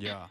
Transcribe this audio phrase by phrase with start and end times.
[0.00, 0.30] Ya.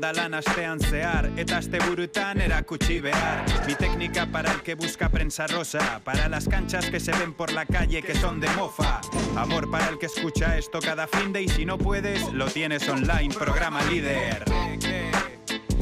[0.03, 3.45] astean zehar Eta asteburutan erakutsi behar.
[3.67, 7.51] Mi técnica para el que busca prensa rosa Para las canchas que se ven por
[7.51, 9.01] la calle que son de mofa.
[9.35, 12.87] Amor para el que escucha esto cada fin de Y si no puedes, lo tienes
[12.89, 14.43] online, programa líder.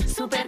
[0.06, 0.48] Super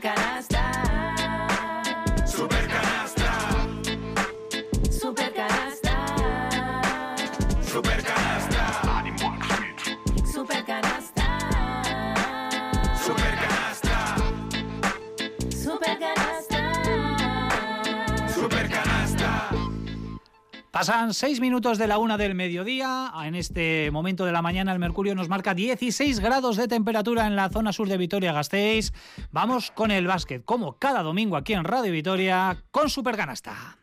[20.81, 23.13] Pasan seis minutos de la una del mediodía.
[23.23, 27.35] En este momento de la mañana el mercurio nos marca 16 grados de temperatura en
[27.35, 28.91] la zona sur de Vitoria-Gasteiz.
[29.29, 33.77] Vamos con el básquet, como cada domingo aquí en Radio Vitoria, con Supercanasta.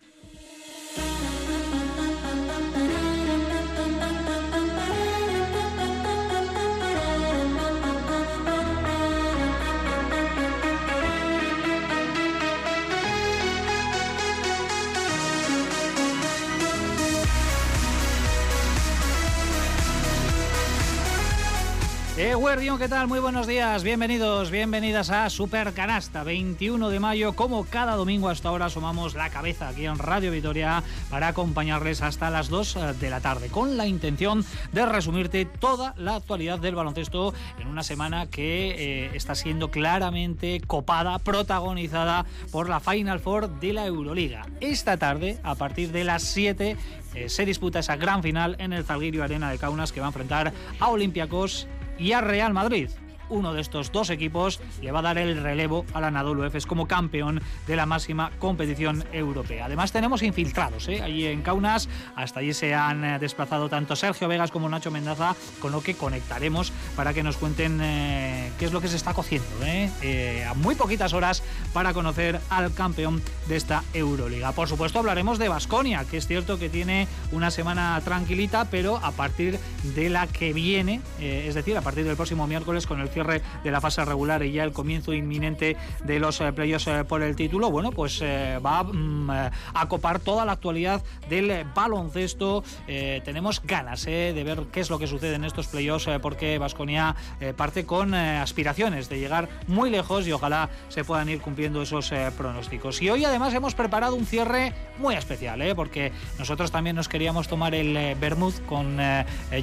[22.19, 23.07] Eh, Guardión, ¿qué tal?
[23.07, 27.37] Muy buenos días, bienvenidos, bienvenidas a Super Canasta, 21 de mayo.
[27.37, 32.29] Como cada domingo hasta ahora asomamos la cabeza aquí en Radio Vitoria para acompañarles hasta
[32.29, 37.35] las 2 de la tarde, con la intención de resumirte toda la actualidad del baloncesto
[37.61, 43.73] en una semana que eh, está siendo claramente copada, protagonizada por la Final Four de
[43.73, 44.45] la Euroliga.
[44.59, 46.77] Esta tarde, a partir de las 7,
[47.15, 50.11] eh, se disputa esa gran final en el Zalgirio Arena de Kaunas que va a
[50.11, 52.89] enfrentar a Olympiacos y a Real Madrid.
[53.31, 56.87] Uno de estos dos equipos le va a dar el relevo al Anadolu Efes como
[56.87, 59.67] campeón de la máxima competición europea.
[59.67, 61.03] Además tenemos infiltrados ¿eh?
[61.03, 65.35] allí en Kaunas, hasta allí se han eh, desplazado tanto Sergio Vegas como Nacho Mendaza,
[65.61, 69.15] con lo que conectaremos para que nos cuenten eh, qué es lo que se está
[69.15, 69.49] cociendo.
[69.63, 69.91] ¿eh?
[70.03, 74.53] Eh, a muy poquitas horas para conocer al campeón de esta Euroliga.
[74.53, 79.13] Por supuesto hablaremos de Basconia, que es cierto que tiene una semana tranquilita, pero a
[79.13, 79.59] partir
[79.95, 83.71] de la que viene, eh, es decir, a partir del próximo miércoles con el de
[83.71, 87.37] la fase regular y ya el comienzo inminente de los eh, playoffs eh, por el
[87.37, 92.65] título, bueno, pues eh, va mm, a copar toda la actualidad del baloncesto.
[92.87, 97.15] Tenemos ganas de ver qué es lo que sucede en estos playoffs, porque Vasconia
[97.57, 103.01] parte con aspiraciones de llegar muy lejos y ojalá se puedan ir cumpliendo esos pronósticos.
[103.03, 107.75] Y hoy además hemos preparado un cierre muy especial, porque nosotros también nos queríamos tomar
[107.75, 108.99] el vermouth con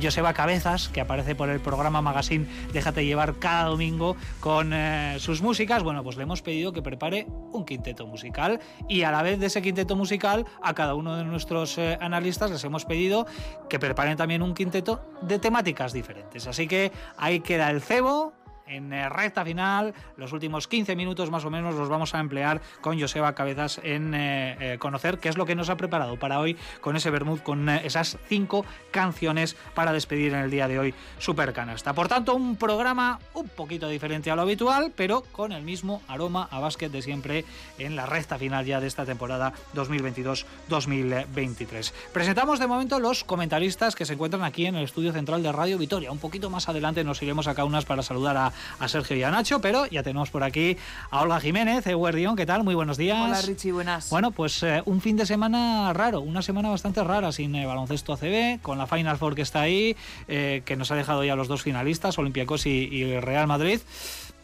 [0.01, 5.43] Joseba Cabezas, que aparece por el programa Magazine Déjate llevar cada domingo con eh, sus
[5.43, 5.83] músicas.
[5.83, 9.45] Bueno, pues le hemos pedido que prepare un quinteto musical y a la vez de
[9.45, 13.27] ese quinteto musical a cada uno de nuestros eh, analistas les hemos pedido
[13.69, 16.47] que preparen también un quinteto de temáticas diferentes.
[16.47, 18.33] Así que ahí queda el cebo
[18.67, 22.61] en eh, recta final, los últimos 15 minutos más o menos los vamos a emplear
[22.81, 26.39] con Joseba Cabezas en eh, eh, conocer qué es lo que nos ha preparado para
[26.39, 30.93] hoy con ese vermouth, con esas cinco canciones para despedir en el día de hoy
[31.19, 31.93] Super Canasta.
[31.93, 36.47] Por tanto, un programa un poquito diferente a lo habitual, pero con el mismo aroma
[36.51, 37.45] a básquet de siempre
[37.77, 41.93] en la recta final ya de esta temporada 2022-2023.
[42.13, 45.77] Presentamos de momento los comentaristas que se encuentran aquí en el estudio central de Radio
[45.77, 46.11] Vitoria.
[46.11, 49.31] Un poquito más adelante nos iremos a Kaunas para saludar a, a Sergio y a
[49.31, 50.77] Nacho, pero ya tenemos por aquí
[51.11, 52.63] a Olga Jiménez, Eguardión, ¿qué tal?
[52.63, 53.19] Muy buenos días.
[53.21, 54.09] Hola Richie, buenas.
[54.09, 58.13] Bueno, pues eh, un fin de semana raro, una semana bastante rara sin eh, baloncesto
[58.13, 59.95] ACB, con la Final Four que está ahí,
[60.27, 63.79] eh, que nos ha dejado ya los dos finalistas, Olympiacos y, y Real Madrid.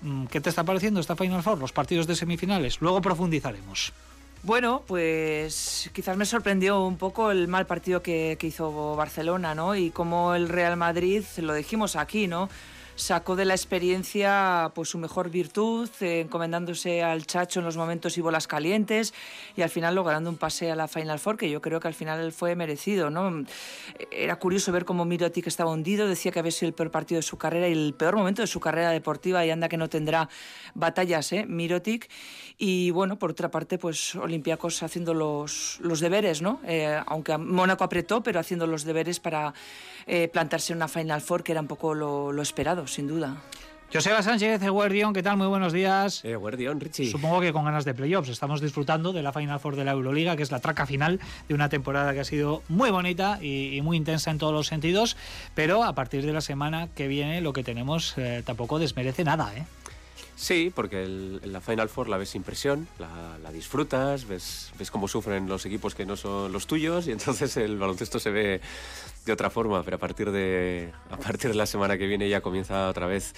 [0.01, 2.81] Mm, ¿Qué te está pareciendo esta Final Four, los partidos de semifinales?
[2.81, 3.93] Luego profundizaremos.
[4.43, 9.75] Bueno, pues quizás me sorprendió un poco el mal partido que, que hizo Barcelona, ¿no?
[9.75, 12.49] Y cómo el Real Madrid, lo dijimos aquí, ¿no?
[13.01, 18.17] Sacó de la experiencia pues su mejor virtud, eh, encomendándose al Chacho en los momentos
[18.17, 19.13] y bolas calientes
[19.55, 21.95] y al final logrando un pase a la Final Four que yo creo que al
[21.95, 23.43] final fue merecido, ¿no?
[24.11, 27.23] Era curioso ver cómo Mirotic estaba hundido, decía que había sido el peor partido de
[27.23, 30.29] su carrera y el peor momento de su carrera deportiva y anda que no tendrá
[30.75, 31.45] batallas, ¿eh?
[31.47, 32.07] Mirotic
[32.63, 36.59] y bueno, por otra parte, pues Olympiacos haciendo los, los deberes, ¿no?
[36.63, 39.55] Eh, aunque Mónaco apretó, pero haciendo los deberes para
[40.05, 43.41] eh, plantarse en una Final Four que era un poco lo, lo esperado, sin duda.
[43.91, 45.37] Joseba Sánchez, Guardión, ¿qué tal?
[45.37, 46.23] Muy buenos días.
[46.23, 47.09] Eh, Guardión, Richie.
[47.09, 48.29] Supongo que con ganas de playoffs.
[48.29, 51.55] Estamos disfrutando de la Final Four de la Euroliga, que es la traca final de
[51.55, 55.17] una temporada que ha sido muy bonita y, muy intensa en todos los sentidos.
[55.55, 59.51] Pero a partir de la semana que viene, lo que tenemos eh, tampoco desmerece nada,
[59.57, 59.65] ¿eh?
[60.41, 61.05] Sí, porque
[61.43, 65.93] la Final Four la ves sin presión, la, disfrutas, ves, ves cómo sufren los equipos
[65.93, 68.59] que no son los tuyos y entonces el baloncesto se ve
[69.23, 72.41] de otra forma, pero a partir de, a partir de la semana que viene ya
[72.41, 73.35] comienza otra vez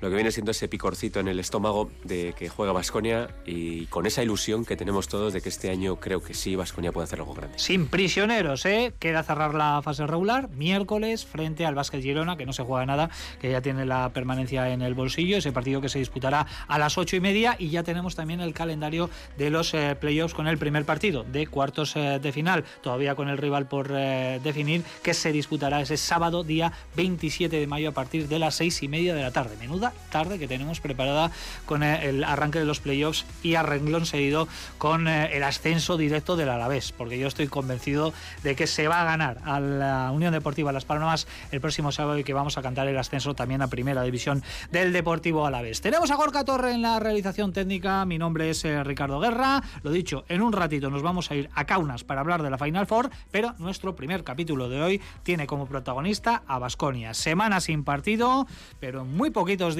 [0.00, 4.06] lo que viene siendo ese picorcito en el estómago de que juega Vasconia y con
[4.06, 7.20] esa ilusión que tenemos todos de que este año creo que sí, Vasconia puede hacer
[7.20, 7.58] algo grande.
[7.58, 8.92] Sin prisioneros, ¿eh?
[8.98, 13.10] Queda cerrar la fase regular miércoles frente al Vázquez Girona, que no se juega nada,
[13.40, 16.98] que ya tiene la permanencia en el bolsillo, ese partido que se disputará a las
[16.98, 20.58] ocho y media y ya tenemos también el calendario de los eh, playoffs con el
[20.58, 25.14] primer partido de cuartos eh, de final, todavía con el rival por eh, definir, que
[25.14, 29.14] se disputará ese sábado día 27 de mayo a partir de las seis y media
[29.14, 29.56] de la tarde.
[29.58, 31.30] Menuda tarde que tenemos preparada
[31.66, 34.48] con el arranque de los playoffs y a renglón seguido
[34.78, 39.02] con eh, el ascenso directo del Alavés, porque yo estoy convencido de que se va
[39.02, 42.62] a ganar a la Unión Deportiva Las Palmas el próximo sábado y que vamos a
[42.62, 45.80] cantar el ascenso también a Primera División del Deportivo Alavés.
[45.80, 49.90] Tenemos a Gorka Torre en la realización técnica, mi nombre es eh, Ricardo Guerra, lo
[49.90, 52.86] dicho, en un ratito nos vamos a ir a Kaunas para hablar de la Final
[52.86, 57.14] Four, pero nuestro primer capítulo de hoy tiene como protagonista a Basconia.
[57.14, 58.46] Semana sin partido,
[58.78, 59.79] pero en muy poquitos días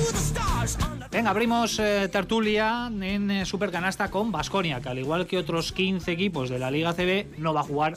[1.11, 6.09] Venga, abrimos eh, tertulia en eh, Supercanasta con Basconia, que al igual que otros 15
[6.09, 7.95] equipos de la Liga CB, no va a jugar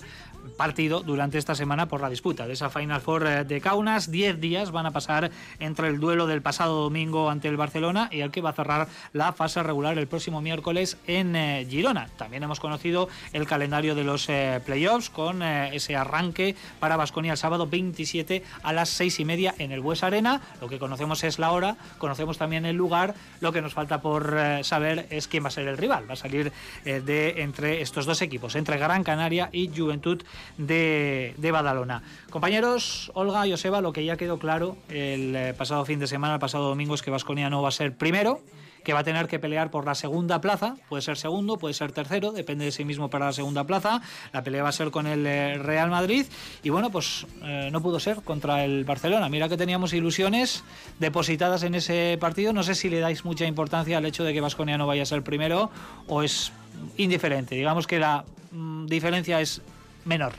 [0.57, 4.11] partido durante esta semana por la disputa de esa Final Four eh, de Kaunas.
[4.11, 8.21] Diez días van a pasar entre el duelo del pasado domingo ante el Barcelona y
[8.21, 12.09] el que va a cerrar la fase regular el próximo miércoles en eh, Girona.
[12.17, 17.39] También hemos conocido el calendario de los eh, playoffs con ese arranque para Basconia el
[17.39, 20.41] sábado 27 a las seis y media en el Bues Arena.
[20.61, 23.15] Lo que conocemos es la hora, conocemos también el lugar.
[23.41, 26.09] Lo que nos falta por saber es quién va a ser el rival.
[26.09, 26.53] Va a salir
[26.85, 30.23] de entre estos dos equipos, entre Gran Canaria y Juventud
[30.59, 32.03] de, Badalona.
[32.31, 36.41] Compañeros, Olga, Joseba, lo que ya quedó claro el eh, pasado fin de semana, el
[36.41, 38.41] pasado domingo, es que Vasconia no va a ser primero,
[38.85, 41.91] que va a tener que pelear por la segunda plaza, puede ser segundo, puede ser
[41.91, 44.03] tercero, depende de sí mismo para la segunda plaza,
[44.33, 46.27] la pelea va a ser con el eh, Real Madrid.
[46.63, 49.29] Y bueno, pues eh, no pudo ser contra el Barcelona.
[49.29, 50.63] Mira que teníamos ilusiones
[50.99, 54.41] depositadas en ese partido, no sé si le dais mucha importancia al hecho de que
[54.41, 55.71] Vasconia no vaya a ser primero
[56.07, 56.53] o es
[56.97, 59.63] indiferente, digamos que la mm, diferencia es
[60.05, 60.33] menor.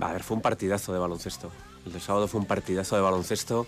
[0.00, 1.50] A ver, fue un partidazo de baloncesto.
[1.86, 3.66] El sábado fue un partidazo de baloncesto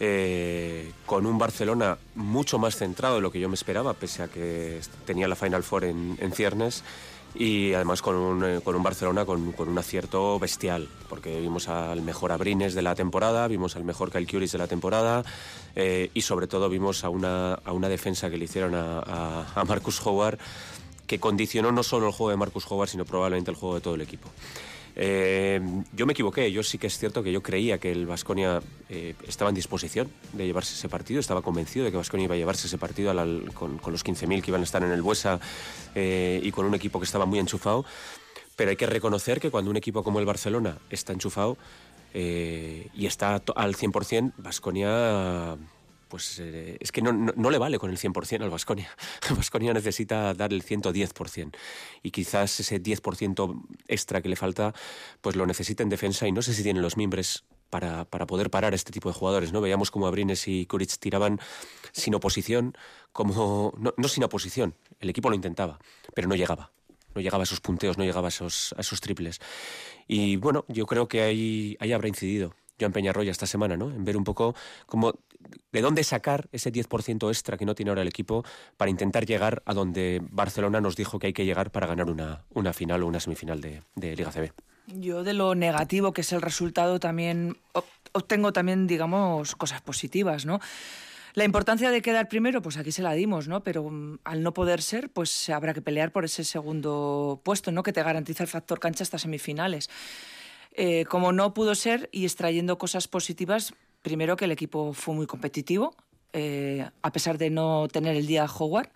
[0.00, 4.28] eh, con un Barcelona mucho más centrado de lo que yo me esperaba, pese a
[4.28, 6.84] que tenía la Final Four en, ciernes
[7.34, 12.00] y además con un, eh, con un Barcelona con, un acierto bestial, porque vimos al
[12.02, 15.24] mejor Abrines de la temporada, vimos al mejor Calcuris de la temporada
[15.74, 17.58] eh, y sobre todo vimos a una,
[17.88, 20.38] defensa que le hicieron a Marcus Howard
[21.08, 23.96] que condicionó no solo el juego de Marcus Howard, sino probablemente el juego de todo
[23.96, 24.28] el equipo.
[25.00, 25.60] Eh,
[25.92, 29.14] yo me equivoqué, yo sí que es cierto que yo creía que el Vasconia eh,
[29.26, 32.66] estaba en disposición de llevarse ese partido, estaba convencido de que Vasconia iba a llevarse
[32.66, 33.14] ese partido
[33.54, 35.40] con, los 15.000 que iban a estar en el Buesa
[35.94, 37.84] eh, y con un equipo que estaba muy enchufado,
[38.56, 41.56] pero hay que reconocer que cuando un equipo como el Barcelona está enchufado
[42.12, 45.56] y está al 100%, Vasconia
[46.08, 48.90] pues eh, es que no, le vale con el 100% al Vasconia.
[49.36, 51.56] Vasconia necesita dar el 110%.
[52.02, 54.74] Y quizás ese 10% extra que le falta,
[55.20, 58.50] pues lo necesita en defensa y no sé si tienen los mimbres para, para poder
[58.50, 59.52] parar este tipo de jugadores.
[59.52, 59.60] ¿no?
[59.60, 61.40] Veíamos como Abrines y Kuric tiraban
[61.92, 62.76] sin oposición,
[63.12, 65.78] como no, sin oposición, el equipo lo intentaba,
[66.14, 66.70] pero no llegaba.
[67.14, 69.40] No llegaba a esos punteos, no llegaba a esos, a esos triples.
[70.06, 73.90] Y bueno, yo creo que ahí, ahí habrá incidido Joan Peñarroya esta semana, ¿no?
[73.90, 74.54] En ver un poco
[74.86, 75.14] cómo,
[75.72, 78.44] de dónde sacar ese 10% extra que no tiene ahora el equipo
[78.76, 82.44] para intentar llegar a donde Barcelona nos dijo que hay que llegar para ganar una,
[82.50, 84.52] una final o una semifinal de, de Liga CB.
[84.86, 87.56] Yo de lo negativo que es el resultado también
[88.12, 90.60] obtengo también, digamos, cosas positivas, ¿no?
[91.34, 93.62] La importancia de quedar primero, pues aquí se la dimos, ¿no?
[93.62, 97.82] Pero mm, al no poder ser, pues habrá que pelear por ese segundo puesto, ¿no?
[97.82, 99.88] Que te garantiza el factor cancha hasta semifinales.
[100.80, 105.26] Eh, como no pudo ser y extrayendo cosas positivas, primero que el equipo fue muy
[105.26, 105.92] competitivo,
[106.32, 108.88] eh, a pesar de no tener el día Howard.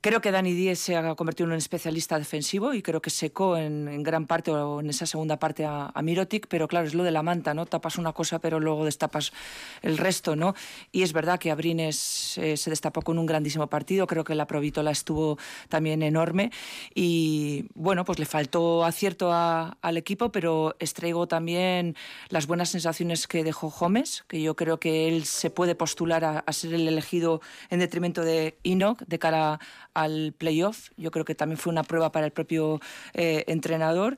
[0.00, 3.56] Creo que Dani Díez se ha convertido en un especialista defensivo y creo que secó
[3.56, 7.10] en, gran parte o en esa segunda parte a, Mirotic, pero claro, es lo de
[7.10, 7.66] la manta, ¿no?
[7.66, 9.32] Tapas una cosa, pero luego destapas
[9.82, 10.54] el resto, ¿no?
[10.92, 14.46] Y es verdad que Abrines eh, se destapó con un grandísimo partido, creo que la
[14.46, 15.36] Provítola estuvo
[15.68, 16.52] también enorme
[16.94, 21.96] y bueno, pues le faltó acierto al equipo, pero extraigo también
[22.28, 26.38] las buenas sensaciones que dejó Gómez, que yo creo que él se puede postular a,
[26.38, 29.58] a ser el elegido en detrimento de Enoch de cara
[29.94, 30.90] al playoff.
[30.96, 32.80] Yo creo que también fue una prueba para el propio
[33.14, 34.16] eh, entrenador.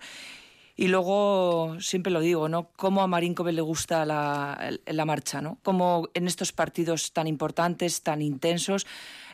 [0.77, 2.71] Y luego, siempre lo digo, ¿no?
[2.77, 5.59] Cómo a Marínkove le gusta la, la, marcha, ¿no?
[5.63, 8.87] Cómo en estos partidos tan importantes, tan intensos,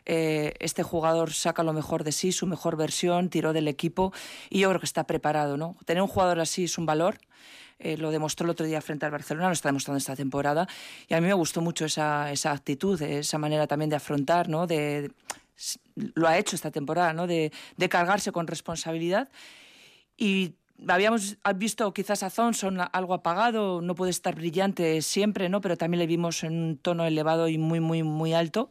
[0.06, 4.12] eh, este jugador saca lo mejor de sí, su mejor versión, tiró del equipo
[4.50, 5.76] y yo creo que está preparado, ¿no?
[5.84, 7.18] Tener un jugador así es un valor.
[7.78, 10.66] Eh, lo demostró el otro día frente al Barcelona, lo está demostrando esta temporada.
[11.08, 14.66] Y a mí me gustó mucho esa, esa actitud, esa manera también de afrontar, ¿no?
[14.66, 15.12] de
[16.14, 17.26] lo ha hecho esta temporada, ¿no?
[17.26, 17.52] De,
[17.88, 19.28] cargarse con responsabilidad.
[20.16, 20.54] Y
[20.88, 25.60] habíamos visto quizás a Thompson algo apagado, no puede estar brillante siempre, ¿no?
[25.60, 28.68] Pero también le vimos en un tono elevado y muy, muy, muy alto.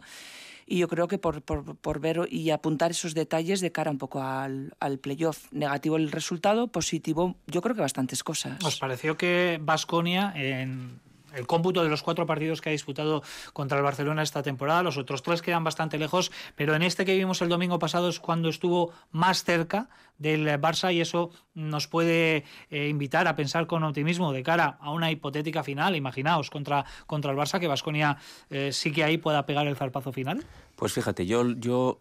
[0.67, 4.23] Y yo creo que por, por, ver y apuntar esos detalles de cara un poco
[4.23, 5.45] al, al playoff.
[5.51, 8.63] Negativo el resultado, positivo, yo creo que bastantes cosas.
[8.63, 10.99] ¿Os pareció que Vasconia en
[11.35, 13.23] el cómputo de los cuatro partidos que ha disputado
[13.53, 14.83] contra el Barcelona esta temporada.
[14.83, 18.19] Los otros tres quedan bastante lejos, pero en este que vimos el domingo pasado es
[18.19, 23.83] cuando estuvo más cerca del Barça y eso nos puede eh, invitar a pensar con
[23.83, 25.95] optimismo de cara a una hipotética final.
[25.95, 28.17] Imaginaos contra, contra el Barça que Vasconia
[28.49, 30.45] eh, sí que ahí pueda pegar el zarpazo final.
[30.75, 31.99] Pues fíjate, yo, yo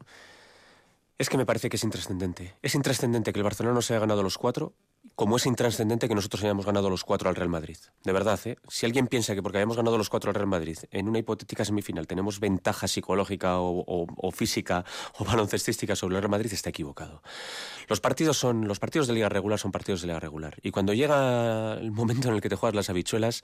[1.19, 2.55] es que me parece que es intrascendente.
[2.63, 4.75] Es intrascendente que el Barcelona no se haya ganado los cuatro
[5.15, 7.77] como es intrascendente que nosotros hayamos ganado los cuatro al Real Madrid.
[8.03, 8.57] De verdad, ¿eh?
[8.69, 11.65] si alguien piensa que porque hayamos ganado los cuatro al Real Madrid en una hipotética
[11.65, 14.85] semifinal tenemos ventaja psicológica o, física
[15.19, 17.23] o baloncestística sobre el Real Madrid, está equivocado.
[17.89, 20.57] Los partidos, son, los partidos de liga regular son partidos de liga regular.
[20.63, 23.43] Y cuando llega el momento en el que te juegas las habichuelas,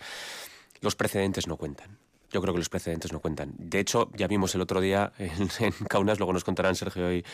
[0.81, 1.99] los precedentes no cuentan
[2.30, 3.52] yo creo que los precedentes no cuentan.
[3.58, 7.25] De hecho, ya vimos el otro día en, Kaunas, luego nos contarán Sergio y,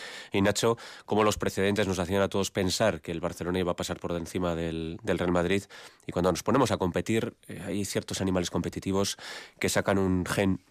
[0.41, 3.99] Nacho, cómo los precedentes nos hacían a todos pensar que el Barcelona iba a pasar
[3.99, 5.63] por encima del, Real Madrid.
[6.05, 9.17] Y cuando nos ponemos a competir, eh, hay ciertos animales competitivos
[9.59, 10.61] que sacan un gen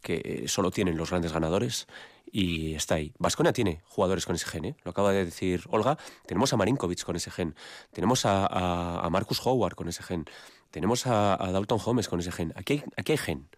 [0.00, 1.88] que solo tienen los grandes ganadores
[2.30, 3.12] y está ahí.
[3.18, 4.76] Vasconia tiene jugadores con ese gen, ¿eh?
[4.84, 5.98] lo acaba de decir Olga.
[6.26, 7.54] Tenemos a Marinkovic con ese gen,
[7.92, 10.24] tenemos a, Marcus Howard con ese gen,
[10.70, 12.52] tenemos a, Dalton Holmes con ese gen.
[12.56, 13.48] Aquí aquí hay gen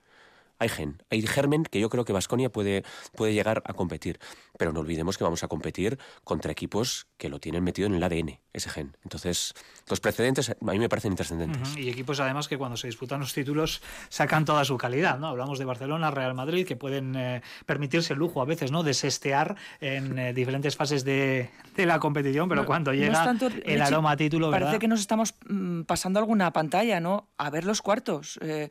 [0.60, 2.84] hay gen, hay germen que yo creo que Vasconia puede,
[3.16, 4.20] puede llegar a competir.
[4.58, 8.02] Pero no olvidemos que vamos a competir contra equipos que lo tienen metido en el
[8.02, 8.94] ADN, ese gen.
[9.02, 9.54] Entonces,
[9.88, 11.76] los precedentes a mí me parecen intrascendentes.
[11.78, 15.28] Y equipos además que cuando se disputan los títulos sacan toda su calidad, ¿no?
[15.28, 18.82] Hablamos de Barcelona, Real Madrid, que pueden eh, permitirse el lujo a veces, ¿no?
[18.82, 24.16] De sestear en eh, diferentes fases de, la competición, pero cuando llega el aroma a
[24.18, 27.30] título, Parece que nos estamos mm, pasando alguna pantalla, ¿no?
[27.38, 28.38] A ver los cuartos.
[28.42, 28.68] Eh,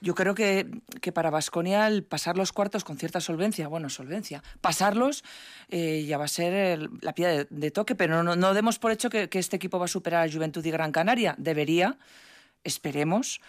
[0.00, 0.66] yo creo que,
[1.00, 5.24] que para Vasconia el pasar los cuartos con cierta solvencia, bueno, solvencia, pasarlos
[5.68, 9.10] eh, ya va a ser la piedra de, toque, pero no, no, demos por hecho
[9.10, 11.34] que, que, este equipo va a superar a Juventud y Gran Canaria.
[11.38, 11.98] Debería,
[12.64, 13.40] esperemos.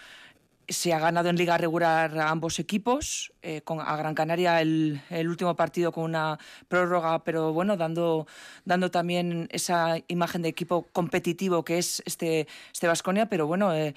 [0.68, 5.02] Se ha ganado en liga regular a ambos equipos, eh, con, a Gran Canaria el,
[5.10, 8.28] el, último partido con una prórroga, pero bueno, dando,
[8.66, 13.96] dando también esa imagen de equipo competitivo que es este, este Vasconia, pero bueno, eh,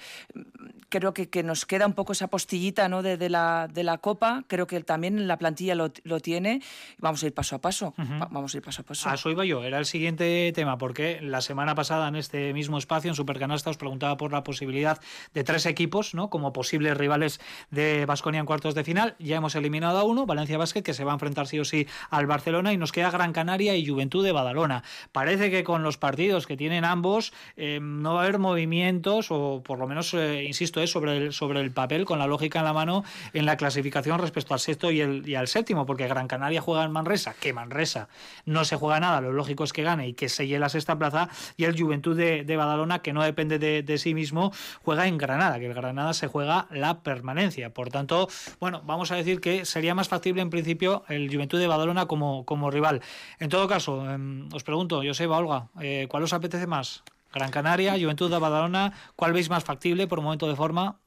[0.87, 3.01] creo que, que, nos queda un poco esa postillita ¿no?
[3.01, 6.61] de, de, la, de la Copa, creo que también la plantilla lo, lo tiene,
[6.97, 9.09] vamos a ir paso a paso, vamos a ir paso a paso.
[9.09, 12.77] A eso iba yo, era el siguiente tema, porque la semana pasada en este mismo
[12.77, 15.01] espacio, en Supercanasta, os preguntaba por la posibilidad
[15.33, 16.29] de tres equipos, ¿no?
[16.29, 17.41] como posibles rivales
[17.71, 21.03] de Vasconia en cuartos de final, ya hemos eliminado a uno, Valencia Basket, que se
[21.03, 24.23] va a enfrentar sí o sí al Barcelona, y nos queda Gran Canaria y Juventud
[24.23, 24.83] de Badalona.
[25.11, 29.63] Parece que con los partidos que tienen ambos eh, no va a haber movimientos, o
[29.65, 32.65] por lo menos, eh, insisto, es sobre, el, sobre el papel, con la lógica en
[32.65, 33.03] la mano,
[33.33, 36.83] en la clasificación respecto al sexto y, el, y al séptimo, porque Gran Canaria juega
[36.83, 38.07] en Manresa, que Manresa
[38.45, 41.27] no se juega nada, lo lógico es que gane y que selle la sexta plaza,
[41.57, 44.53] y el Juventud de, Badalona, que no depende de, de sí mismo,
[44.83, 47.73] juega en Granada, que el Granada se juega la permanencia.
[47.73, 48.27] Por tanto,
[48.59, 52.45] bueno, vamos a decir que sería más factible en principio el Juventud de Badalona como,
[52.45, 53.01] como rival.
[53.39, 57.03] En todo caso, em, os pregunto, Joseba, Olga, eh, ¿cuál os apetece más?
[57.33, 60.99] Gran Canaria, Juventud de Badalona, ¿cuál veis más factible por un momento de forma?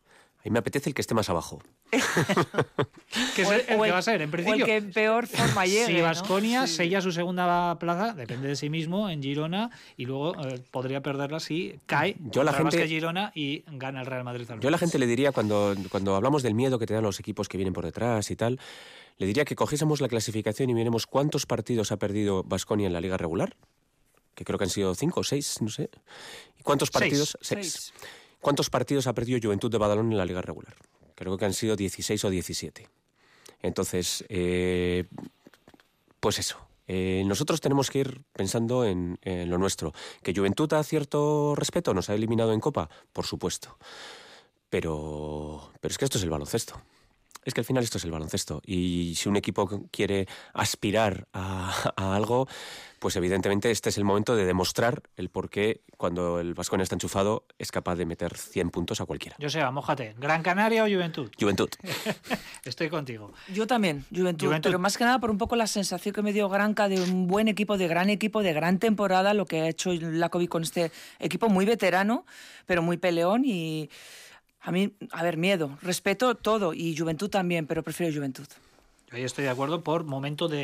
[0.44, 1.62] A mí me apetece el que esté más abajo.
[1.90, 4.66] que es el, que va a ser, en principio.
[4.66, 5.86] O el que en peor forma llegue.
[5.86, 10.60] Si Vasconia sella su segunda plaza, depende de sí mismo, en Girona, y luego eh,
[10.70, 14.46] podría perderla si cae yo la gente, que Girona y gana el Real Madrid.
[14.60, 17.18] Yo a la gente le diría, cuando, cuando hablamos del miedo que te dan los
[17.20, 18.60] equipos que vienen por detrás y tal,
[19.16, 23.00] le diría que cogiésemos la clasificación y miremos cuántos partidos ha perdido Vasconia en la
[23.00, 23.56] liga regular,
[24.34, 25.88] que creo que han sido cinco o seis, no sé.
[26.60, 27.38] ¿Y cuántos partidos?
[27.40, 27.94] Seis.
[28.44, 30.74] ¿Cuántos partidos ha perdido Juventud de Badalón en la liga regular?
[31.14, 32.86] Creo que han sido 16 o 17.
[33.62, 35.06] Entonces, eh,
[36.20, 36.58] pues eso.
[36.86, 39.94] Eh, nosotros tenemos que ir pensando en, lo nuestro.
[40.22, 42.90] ¿Que Juventud a cierto respeto nos ha eliminado en Copa?
[43.14, 43.78] Por supuesto.
[44.68, 46.78] Pero, pero es que esto es el baloncesto.
[47.44, 51.92] Es que al final esto es el baloncesto y si un equipo quiere aspirar a,
[51.96, 52.48] a algo,
[52.98, 56.94] pues evidentemente este es el momento de demostrar el por qué cuando el Vascón está
[56.94, 59.36] enchufado es capaz de meter 100 puntos a cualquiera.
[59.38, 60.14] Yo sé, mojate.
[60.18, 61.30] ¿Gran Canaria o Juventud?
[61.38, 61.68] Juventud.
[62.64, 63.32] Estoy contigo.
[63.52, 66.32] Yo también, Juventud, Juventud, pero más que nada por un poco la sensación que me
[66.32, 69.68] dio Granca de un buen equipo, de gran equipo, de gran temporada, lo que ha
[69.68, 72.24] hecho Lakovic con este equipo muy veterano,
[72.66, 73.90] pero muy peleón y
[74.64, 78.46] a mí, a ver, miedo, respeto todo y Juventud también, pero prefiero Juventud.
[79.10, 80.56] Yo ahí estoy de acuerdo por momento de,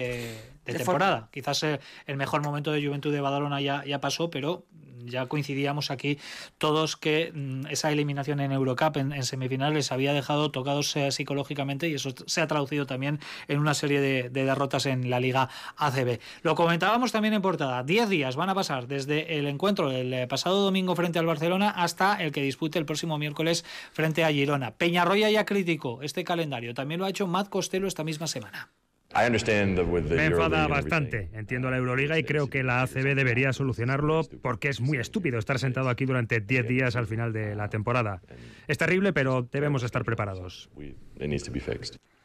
[0.64, 1.16] de, de temporada.
[1.16, 1.30] Forma.
[1.30, 4.64] Quizás el mejor momento de Juventud de Badalona ya, ya pasó, pero
[5.07, 6.19] ya coincidíamos aquí
[6.59, 12.11] todos que mm, esa eliminación en Eurocup en, semifinales había dejado tocados psicológicamente y eso
[12.26, 16.19] se ha traducido también en una serie de, de, derrotas en la Liga ACB.
[16.42, 17.83] Lo comentábamos también en portada.
[17.83, 21.71] Diez días van a pasar desde el encuentro del eh, pasado domingo frente al Barcelona
[21.71, 24.73] hasta el que dispute el próximo miércoles frente a Girona.
[24.73, 26.75] Peñarroya ya criticó este calendario.
[26.75, 28.71] También lo ha hecho Matt Costello esta misma semana.
[29.12, 31.31] Me enfada bastante.
[31.33, 35.59] Entiendo la Euroliga y creo que la ACB debería solucionarlo porque es muy estúpido estar
[35.59, 38.23] sentado aquí durante 10 días al final de la temporada.
[38.69, 40.71] Es terrible, pero debemos estar preparados.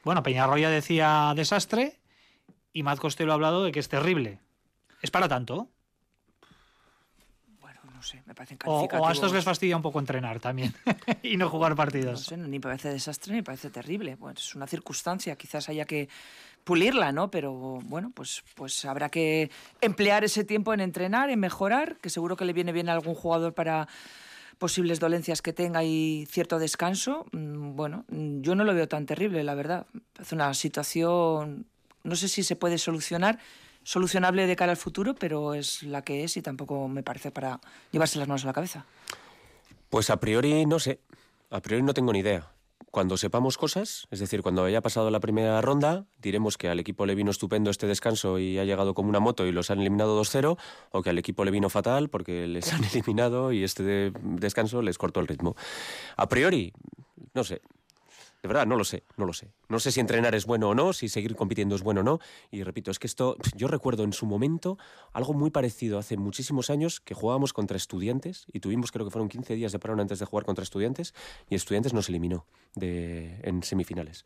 [0.04, 2.00] Bueno, Peñarroya decía desastre
[2.72, 4.39] y Matt Costello ha hablado de que es terrible.
[5.01, 5.70] ¿Es para tanto?
[7.60, 10.74] Bueno, no sé, me parecen o, o, a estos les fastidia un poco entrenar también
[11.24, 12.12] y no jugar partidos.
[12.12, 14.15] No sé, ni parece desastre ni parece terrible.
[14.15, 16.08] Bueno, es una circunstancia, quizás haya que
[16.65, 17.31] pulirla, ¿no?
[17.31, 22.36] Pero bueno, pues, pues habrá que emplear ese tiempo en entrenar, en mejorar, que seguro
[22.36, 23.88] que le viene bien a algún jugador para
[24.57, 27.25] posibles dolencias que tenga y cierto descanso.
[27.32, 29.86] Bueno, yo no lo veo tan terrible, la verdad.
[30.19, 31.67] Es una situación,
[32.04, 33.38] no sé si se puede solucionar,
[33.84, 37.62] solucionable de cara al futuro, pero es la que es y tampoco me parece para
[37.91, 38.86] llevarse las manos a la cabeza.
[39.89, 40.99] Pues a priori no sé,
[41.51, 42.55] a priori no tengo ni idea
[42.95, 47.05] cuando sepamos cosas, es decir, cuando haya pasado la primera ronda, diremos que al equipo
[47.05, 50.17] le vino estupendo este descanso y ha llegado como una moto y los han eliminado
[50.17, 50.58] 2-0,
[50.91, 54.97] o que al equipo le vino fatal porque les han eliminado y este descanso les
[54.97, 55.58] cortó el ritmo.
[56.15, 56.71] A priori,
[57.34, 57.60] no sé,
[58.45, 59.51] de verdad, no lo sé, no lo sé.
[59.69, 62.19] No sé si entrenar es bueno o no, si seguir compitiendo es bueno o no.
[62.51, 64.77] Y repito, es que esto, yo recuerdo en su momento
[65.13, 69.29] algo muy parecido hace muchísimos años que jugábamos contra estudiantes y tuvimos, creo que fueron
[69.29, 71.15] 15 días de parón antes de jugar contra estudiantes
[71.49, 74.25] y estudiantes nos eliminó de, en semifinales.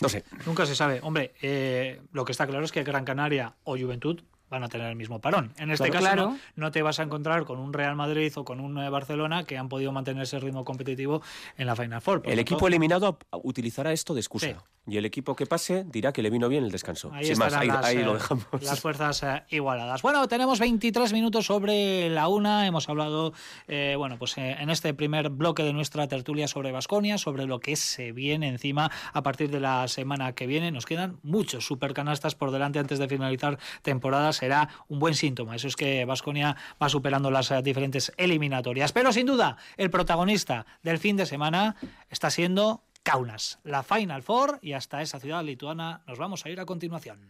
[0.00, 0.24] No sé.
[0.46, 1.00] Nunca se sabe.
[1.02, 4.88] Hombre, eh, lo que está claro es que Gran Canaria o Juventud van a tener
[4.88, 5.52] el mismo parón.
[5.58, 6.28] En este caso claro.
[6.30, 9.58] No, no, te vas a encontrar con un Real Madrid o con un Barcelona que
[9.58, 11.22] han podido mantener ese ritmo competitivo
[11.56, 12.22] en la Final Four.
[12.24, 12.68] El equipo todo...
[12.68, 14.46] eliminado utilizará esto de excusa.
[14.46, 14.54] Sí.
[14.86, 17.10] Y el equipo que pase dirá que le vino bien el descanso.
[17.12, 18.46] Ahí, Sin más, ahí, las, ahí eh, lo dejamos.
[18.60, 20.02] Las fuerzas eh, igualadas.
[20.02, 22.66] Bueno, tenemos 23 minutos sobre la una.
[22.66, 23.32] Hemos hablado,
[23.66, 27.76] eh, bueno, pues en este primer bloque de nuestra tertulia sobre Vasconia, sobre lo que
[27.76, 30.70] se viene encima a partir de la semana que viene.
[30.70, 34.33] Nos quedan muchos supercanastas por delante antes de finalizar temporada.
[34.36, 35.56] Será un buen síntoma.
[35.56, 38.92] Eso es que Vasconia va superando las eh, diferentes eliminatorias.
[38.92, 41.76] Pero sin duda, el protagonista del fin de semana
[42.10, 46.58] está siendo Kaunas, la Final Four, y hasta esa ciudad lituana nos vamos a ir
[46.58, 47.20] a continuación.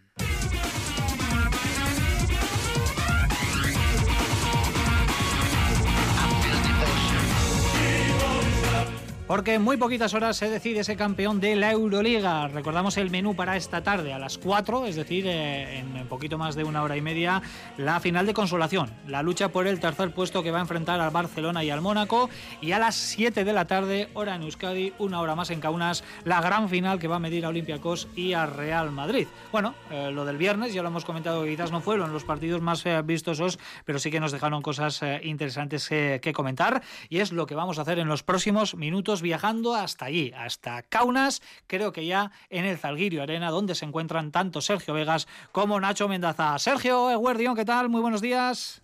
[9.27, 12.47] Porque en muy poquitas horas se decide ese campeón de la Euroliga.
[12.49, 16.37] Recordamos el menú para esta tarde a las 4, es decir, eh, en un poquito
[16.37, 17.41] más de una hora y media,
[17.79, 18.91] la final de consolación.
[19.09, 22.29] La lucha por el tercer puesto que va a enfrentar al Barcelona y al Mónaco.
[22.61, 26.05] Y a las 7 de la tarde, hora en Euskadi, una hora más en Kaunas,
[26.25, 29.27] la gran final que va a medir a Olympiacos y a Real Madrid.
[29.51, 32.61] Bueno, eh, lo del viernes ya lo hemos comentado que quizás no fueron los partidos
[32.61, 36.83] más eh, vistosos, pero sí que nos dejaron cosas eh, interesantes que comentar.
[37.09, 40.83] Y es lo que vamos a hacer en los próximos minutos viajando hasta allí, hasta
[40.83, 45.79] Kaunas, creo que ya en el Zalgirio Arena, donde se encuentran tanto Sergio Vegas como
[45.81, 46.59] Nacho Mendaza.
[46.59, 47.89] Sergio Eguerdión, ¿qué tal?
[47.89, 48.83] Muy buenos días.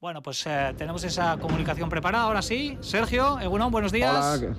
[0.00, 2.78] Bueno, pues eh, tenemos esa comunicación preparada ahora sí.
[2.80, 4.40] Sergio, Egunon, buenos días.
[4.40, 4.54] Hola,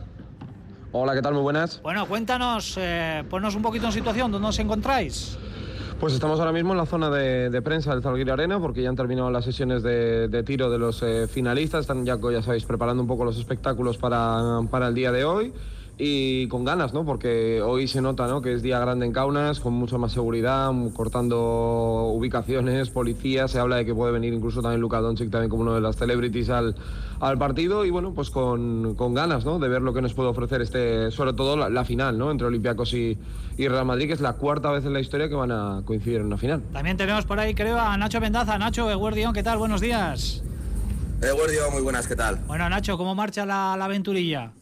[0.91, 1.33] Hola, ¿qué tal?
[1.33, 1.81] Muy buenas.
[1.81, 5.37] Bueno, cuéntanos, eh, ponnos un poquito en situación, ¿dónde os encontráis?
[5.99, 8.95] Pues estamos ahora mismo en la zona de, prensa del Zalguir Arena porque ya han
[8.95, 11.81] terminado las sesiones de, tiro de los eh, finalistas.
[11.81, 15.51] Están ya, ya sabéis, preparando un poco los espectáculos para, para el día de hoy
[16.01, 17.03] y con ganas, ¿no?
[17.03, 18.41] Porque hoy se nota, ¿no?
[18.41, 23.51] Que es día grande en Kaunas, con mucha más seguridad, cortando ubicaciones, policías.
[23.51, 25.97] Se habla de que puede venir incluso también Luka Doncic también como uno de las
[25.97, 26.73] celebrities al,
[27.19, 29.59] al partido y bueno, pues con, con, ganas, ¿no?
[29.59, 32.31] De ver lo que nos puede ofrecer este, sobre todo la, final, ¿no?
[32.31, 33.17] Entre Olympiacos y,
[33.57, 36.21] y, Real Madrid, que es la cuarta vez en la historia que van a coincidir
[36.21, 36.63] en una final.
[36.71, 38.57] También tenemos por ahí, creo, a Nacho Mendaza.
[38.57, 39.57] Nacho, Eguardión, ¿qué tal?
[39.57, 40.43] Buenos días.
[41.21, 42.39] Eguardión, muy buenas, ¿qué tal?
[42.47, 44.53] Bueno, Nacho, ¿cómo marcha la, la aventurilla?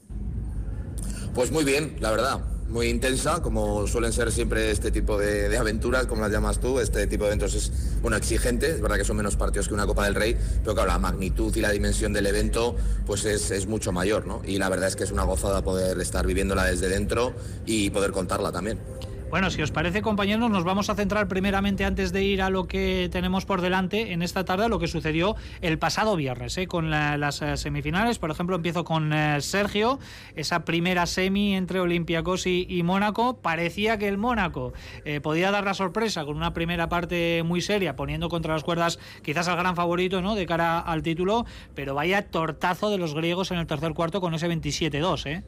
[1.34, 2.40] Pues muy bien, la verdad.
[2.70, 6.80] Muy intensa, como suelen ser siempre este tipo de, aventuras, como las llamas tú.
[6.82, 9.86] Este tipo de eventos es bueno, exigente, es verdad que son menos partidos que una
[9.86, 13.68] Copa del Rey, pero claro, la magnitud y la dimensión del evento pues es, es
[13.68, 14.42] mucho mayor, ¿no?
[14.46, 17.34] Y la verdad es que es una gozada poder estar viviéndola desde dentro
[17.66, 18.80] y poder contarla también.
[19.30, 22.66] Bueno, si os parece, compañeros, nos vamos a centrar primeramente antes de ir a lo
[22.66, 26.66] que tenemos por delante en esta tarde, lo que sucedió el pasado viernes, ¿eh?
[26.66, 28.20] con las eh, semifinales.
[28.20, 30.00] Por ejemplo, empiezo con eh, Sergio,
[30.38, 33.42] esa primera semi entre Olympiacos y, Mónaco.
[33.42, 34.72] Parecía que el Mónaco
[35.22, 39.50] podía dar la sorpresa con una primera parte muy seria, poniendo contra las cuerdas quizás
[39.50, 40.36] al gran favorito ¿no?
[40.36, 44.34] de cara al título, pero vaya tortazo de los griegos en el tercer cuarto con
[44.34, 45.26] ese 27-2.
[45.26, 45.44] ¿eh?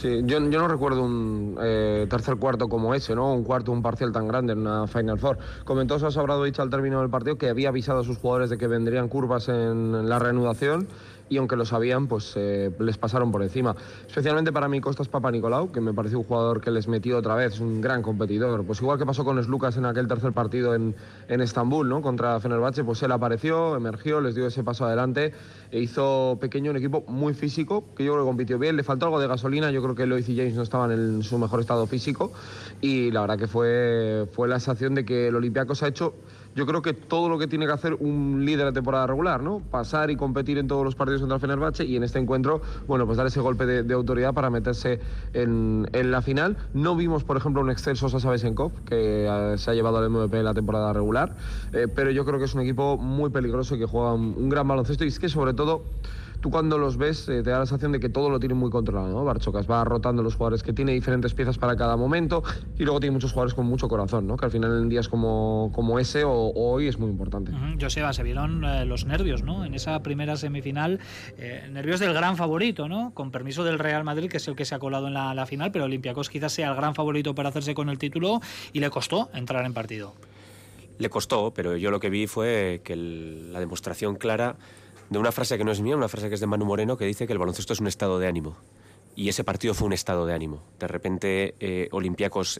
[0.00, 3.34] Sí, yo, no recuerdo un eh, tercer cuarto como ese, ¿no?
[3.34, 5.38] Un cuarto, un parcial tan grande en una Final Four.
[5.64, 8.68] Comentó Sasa dicho al término del partido que había avisado a sus jugadores de que
[8.68, 10.86] vendrían curvas en la reanudación
[11.28, 13.74] y aunque lo sabían, pues eh, les pasaron por encima.
[14.06, 17.34] Especialmente para mí Costas Papa Nicolau, que me parece un jugador que les metió otra
[17.34, 18.64] vez, un gran competidor.
[18.64, 20.94] Pues igual que pasó con Lucas en aquel tercer partido en,
[21.28, 22.02] en Estambul, ¿no?
[22.02, 25.32] Contra Fenerbahce, pues él apareció, emergió, les dio ese paso adelante
[25.70, 28.76] e hizo pequeño un equipo muy físico, que yo creo que compitió bien.
[28.76, 31.38] Le faltó algo de gasolina, yo creo que Lois y James no estaban en su
[31.38, 32.32] mejor estado físico
[32.80, 36.14] y la verdad que fue, fue la sensación de que el Olympiacos ha hecho
[36.58, 39.60] yo creo que todo lo que tiene que hacer un líder de temporada regular, ¿no?
[39.60, 43.06] Pasar y competir en todos los partidos contra el Fenerbahce y en este encuentro, bueno,
[43.06, 44.98] pues dar ese golpe de, autoridad para meterse
[45.34, 46.56] en, la final.
[46.74, 50.36] No vimos, por ejemplo, un excelso Sasa Besenkov, que eh, se ha llevado al MVP
[50.36, 51.36] en la temporada regular,
[51.72, 54.66] eh, pero yo creo que es un equipo muy peligroso y que juega un gran
[54.66, 55.84] baloncesto y es que sobre todo
[56.40, 58.70] tú cuando los ves eh, te da la sensación de que todo lo tiene muy
[58.70, 59.24] controlado, ¿no?
[59.24, 62.42] Barchocas va rotando los jugadores que tiene diferentes piezas para cada momento
[62.78, 64.36] y luego tiene muchos jugadores con mucho corazón, ¿no?
[64.36, 67.52] Que al final en días como, como ese o, hoy es muy importante.
[67.80, 69.64] Joseba, se vieron eh, los nervios, ¿no?
[69.64, 71.00] En esa primera semifinal,
[71.36, 73.12] eh, nervios del gran favorito, ¿no?
[73.14, 75.72] Con permiso del Real Madrid, que es el que se ha colado en la, final,
[75.72, 78.40] pero Olympiacos quizás sea el gran favorito para hacerse con el título
[78.72, 80.14] y le costó entrar en partido.
[80.98, 84.56] Le costó, pero yo lo que vi fue que la demostración clara
[85.10, 87.04] de una frase que no es mía, una frase que es de Manu Moreno, que
[87.04, 88.56] dice que el baloncesto es un estado de ánimo.
[89.16, 90.62] Y ese partido fue un estado de ánimo.
[90.78, 91.88] De repente, eh,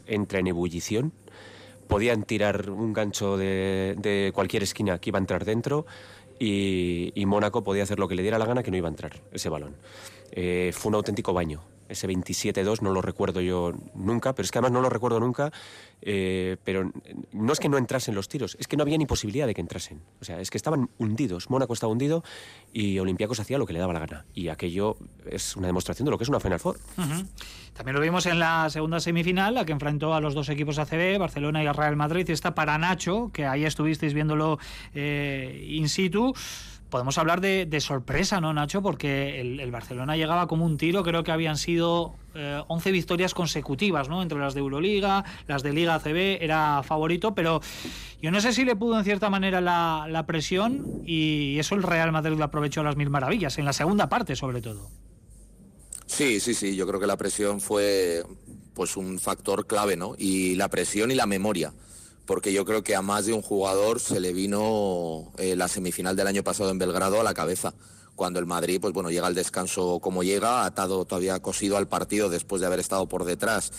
[0.07, 1.13] entra en ebullición.
[1.87, 5.85] Podían tirar un gancho de, cualquier esquina que iba a entrar dentro
[6.37, 9.21] y, Mónaco podía hacer lo que le diera la gana que no iba a entrar
[9.31, 9.75] ese balón.
[10.31, 14.59] Eh, fue un auténtico baño ese 27-2 no lo recuerdo yo nunca, pero es que
[14.59, 15.51] además no lo recuerdo nunca,
[16.01, 16.91] eh, pero
[17.33, 19.61] no es que no entrasen los tiros, es que no había ni posibilidad de que
[19.61, 20.01] entrasen.
[20.21, 22.23] O sea, es que estaban hundidos, Mónaco estaba hundido
[22.71, 24.25] y Olympiacos hacía lo que le daba la gana.
[24.33, 24.95] Y aquello
[25.29, 26.79] es una demostración de lo que es una Final Four.
[27.73, 31.17] También lo vimos en la segunda semifinal, la que enfrentó a los dos equipos ACB,
[31.17, 34.57] Barcelona y Real Madrid, y está para Nacho, que ahí estuvisteis viéndolo
[34.93, 36.33] eh, in situ
[36.89, 38.81] podemos hablar de, sorpresa, ¿no, Nacho?
[38.81, 42.15] Porque el, Barcelona llegaba como un tiro, creo que habían sido
[42.67, 44.21] 11 eh, victorias consecutivas, ¿no?
[44.21, 47.61] Entre las de Euroliga, las de Liga ACB, era favorito, pero
[48.21, 52.11] yo no sé si le pudo en cierta manera la, presión y eso el Real
[52.11, 54.89] Madrid lo aprovechó a las mil maravillas, en la segunda parte sobre todo.
[56.05, 58.23] Sí, sí, sí, yo creo que la presión fue
[58.73, 60.15] pues un factor clave, ¿no?
[60.17, 61.71] Y la presión y la memoria
[62.29, 66.15] porque yo creo que a más de un jugador se le vino eh, la semifinal
[66.15, 67.73] del año pasado en Belgrado a la cabeza.
[68.15, 72.29] Cuando el Madrid, pues bueno, llega al descanso como llega, atado todavía cosido al partido
[72.29, 73.71] después de haber estado por detrás.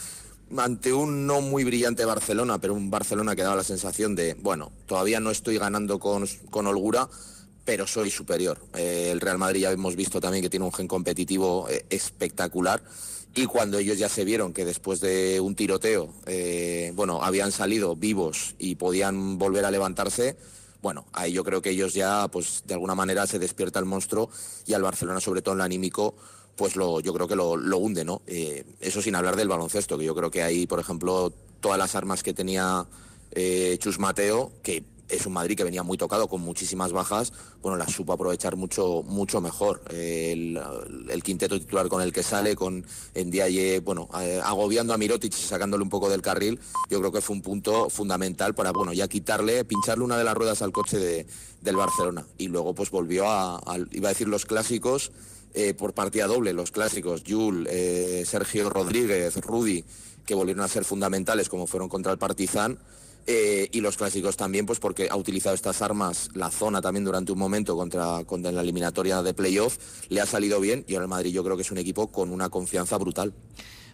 [0.57, 4.73] Ante un no muy brillante Barcelona, pero un Barcelona que daba la sensación de, bueno,
[4.87, 7.09] todavía no estoy ganando con, con holgura,
[7.65, 8.59] pero soy superior.
[8.75, 12.83] Eh, el Real Madrid ya hemos visto también que tiene un gen competitivo eh, espectacular
[13.35, 17.95] y cuando ellos ya se vieron que después de un tiroteo, eh, bueno, habían salido
[17.95, 20.37] vivos y podían volver a levantarse,
[20.83, 24.31] bueno, ahí yo creo que ellos ya, pues de alguna manera se despierta el monstruo
[24.67, 26.15] y al Barcelona, sobre todo en lo anímico,
[26.57, 28.23] pues lo, yo creo que lo, hunde, ¿no?
[28.27, 31.95] Eh, eso sin hablar del baloncesto, que yo creo que ahí, por ejemplo, todas las
[31.95, 32.87] armas que tenía
[33.31, 37.77] eh, Chus Mateo, que es un Madrid que venía muy tocado con muchísimas bajas, bueno,
[37.77, 39.83] la supo aprovechar mucho, mucho mejor.
[39.91, 40.61] El,
[41.23, 45.83] quinteto titular con el que sale, con Ndiaye, bueno, eh, agobiando a Mirotic y sacándole
[45.83, 49.65] un poco del carril, yo creo que fue un punto fundamental para, bueno, ya quitarle,
[49.65, 51.27] pincharle una de las ruedas al coche de,
[51.61, 52.27] del Barcelona.
[52.39, 53.61] Y luego pues volvió a,
[53.93, 55.13] iba a decir los clásicos,
[55.53, 59.85] eh, por partida doble, los clásicos, Jul, eh, Sergio Rodríguez, Rudy,
[60.25, 62.79] que volvieron a ser fundamentales como fueron contra el Partizan
[63.27, 67.33] eh, y los clásicos también, pues porque ha utilizado estas armas, la zona también durante
[67.33, 69.79] un momento contra, contra la eliminatoria de playoff,
[70.09, 72.31] le ha salido bien y ahora el Madrid yo creo que es un equipo con
[72.31, 73.33] una confianza brutal.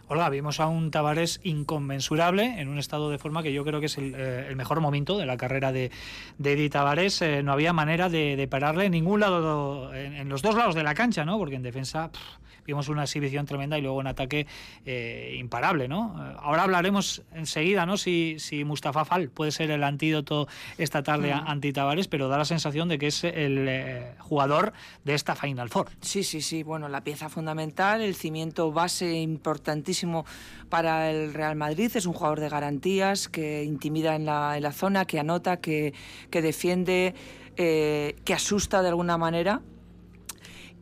[0.09, 3.87] Hola, vimos a un Tavares inconmensurable en un estado de forma que yo creo que
[3.87, 5.91] es el, eh, mejor momento de la carrera de,
[6.39, 7.23] de Eddie Tavares.
[7.23, 10.95] Eh, no había manera de, pararle en ningún lado, en, los dos lados de la
[10.95, 11.39] cancha, ¿no?
[11.39, 12.13] Porque en defensa
[12.67, 14.47] vimos una exhibición tremenda y luego un ataque
[14.85, 16.17] eh, imparable, ¿no?
[16.39, 17.97] Ahora hablaremos enseguida, ¿no?
[17.97, 20.49] Si, si Mustafa Fall puede ser el antídoto
[20.79, 24.73] esta tarde anti Tavares, pero da la sensación de que es el eh, jugador
[25.05, 25.89] de esta Final Four.
[26.01, 26.63] Sí, sí, sí.
[26.63, 30.25] Bueno, la pieza fundamental, el cimiento base importantísimo
[30.69, 31.91] para el Real Madrid.
[31.95, 35.95] Es un jugador de garantías que intimida en la, en la zona, que anota, que,
[36.31, 37.15] que defiende,
[37.57, 39.63] eh, que asusta de alguna manera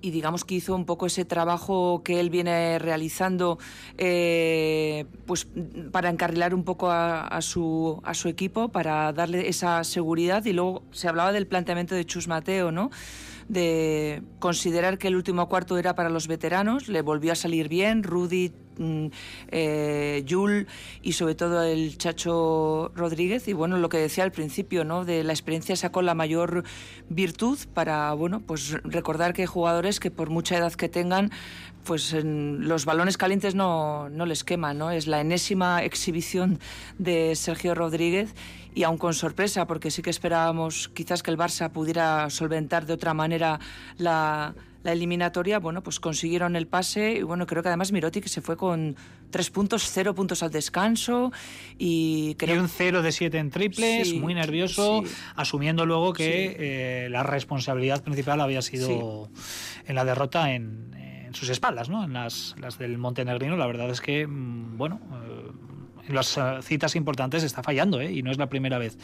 [0.04, 3.58] y digamos que hizo un poco ese trabajo que él viene realizando
[3.96, 5.48] eh, pues
[5.92, 10.82] para encarrilar un poco a, su, a su equipo, para darle esa seguridad y luego
[10.90, 12.90] se hablaba del planteamiento de Chus Mateo, ¿no?
[13.48, 18.02] de considerar que el último cuarto era para los veteranos, le volvió a salir bien,
[18.02, 19.06] Rudy, mm,
[19.48, 20.24] eh,
[21.02, 25.04] y sobre todo el Chacho Rodríguez y bueno, lo que decía al principio, ¿no?
[25.04, 26.64] de la experiencia sacó la mayor
[27.08, 31.30] virtud para bueno, pues recordar que hay jugadores que por mucha edad que tengan
[31.84, 34.90] pues en los balones calientes no, no les queman, ¿no?
[34.90, 36.58] Es la enésima exhibición
[36.98, 38.34] de Sergio Rodríguez
[38.74, 42.94] y aún con sorpresa, porque sí que esperábamos quizás que el Barça pudiera solventar de
[42.94, 43.60] otra manera
[43.98, 44.54] la,
[44.85, 48.42] la eliminatoria, bueno, pues consiguieron el pase y bueno, creo que además Miroti que se
[48.42, 48.97] fue con
[49.31, 51.33] tres puntos, cero puntos al descanso
[51.79, 52.61] y creo...
[52.61, 55.03] un cero de siete en triples, muy nervioso,
[55.35, 59.31] asumiendo luego que eh, la responsabilidad principal había sido
[59.87, 60.92] en la derrota en,
[61.33, 62.05] sus espaldas, ¿no?
[62.05, 65.01] En las, las del Montenegrino, la verdad es que, mm, bueno...
[65.27, 65.51] Eh,
[66.08, 68.12] las eh, citas importantes está fallando, ¿eh?
[68.12, 68.96] y no es la primera vez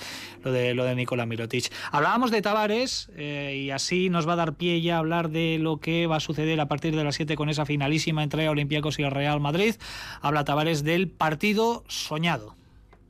[0.43, 1.73] lo de, lo de Nikola Mirotic.
[1.93, 5.59] Hablábamos de Tavares eh, y así nos va a dar pie ya a hablar de
[5.61, 8.99] lo que va a suceder a partir de las 7 con esa finalísima entre Olympiacos
[8.99, 9.75] y el Real Madrid.
[10.21, 12.57] Habla Tavares del partido soñado.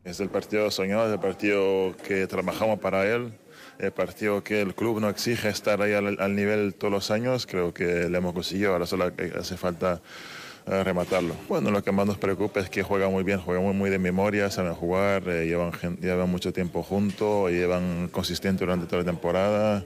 [0.05, 3.35] Es el partido soñado, es el partido que trabajamos para él,
[3.79, 7.47] el partido que el club no exige estar ahí al, al nivel todos los años.
[7.47, 10.01] Creo que le hemos conseguido, ahora solo hace falta
[10.67, 11.35] rematarlo.
[11.49, 14.51] Bueno, lo que más nos preocupa es que juegan muy bien, juegan muy, de memoria,
[14.51, 19.85] saben jugar, eh, llevan, llevan mucho tiempo juntos, llevan consistente durante toda la temporada,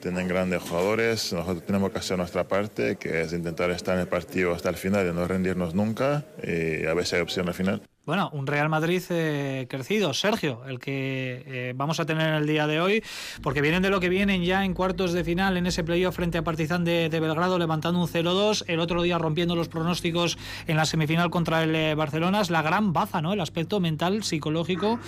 [0.00, 1.32] tienen grandes jugadores.
[1.32, 4.76] Nosotros tenemos que hacer nuestra parte, que es intentar estar en el partido hasta el
[4.76, 7.82] final y no rendirnos nunca, y a veces hay opción al final.
[8.04, 12.48] Bueno, un Real Madrid eh, crecido, Sergio, el que eh, vamos a tener en el
[12.48, 13.04] día de hoy,
[13.42, 16.36] porque vienen de lo que vienen ya en cuartos de final en ese playoff frente
[16.36, 20.36] a Partizan de, Belgrado, levantando un 0-2, el otro día rompiendo los pronósticos
[20.66, 22.40] en la semifinal contra el eh, Barcelona.
[22.40, 23.34] Es la gran baza, ¿no?
[23.34, 24.98] El aspecto mental, psicológico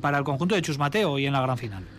[0.00, 1.97] para el conjunto de Chus Mateo y en la gran final.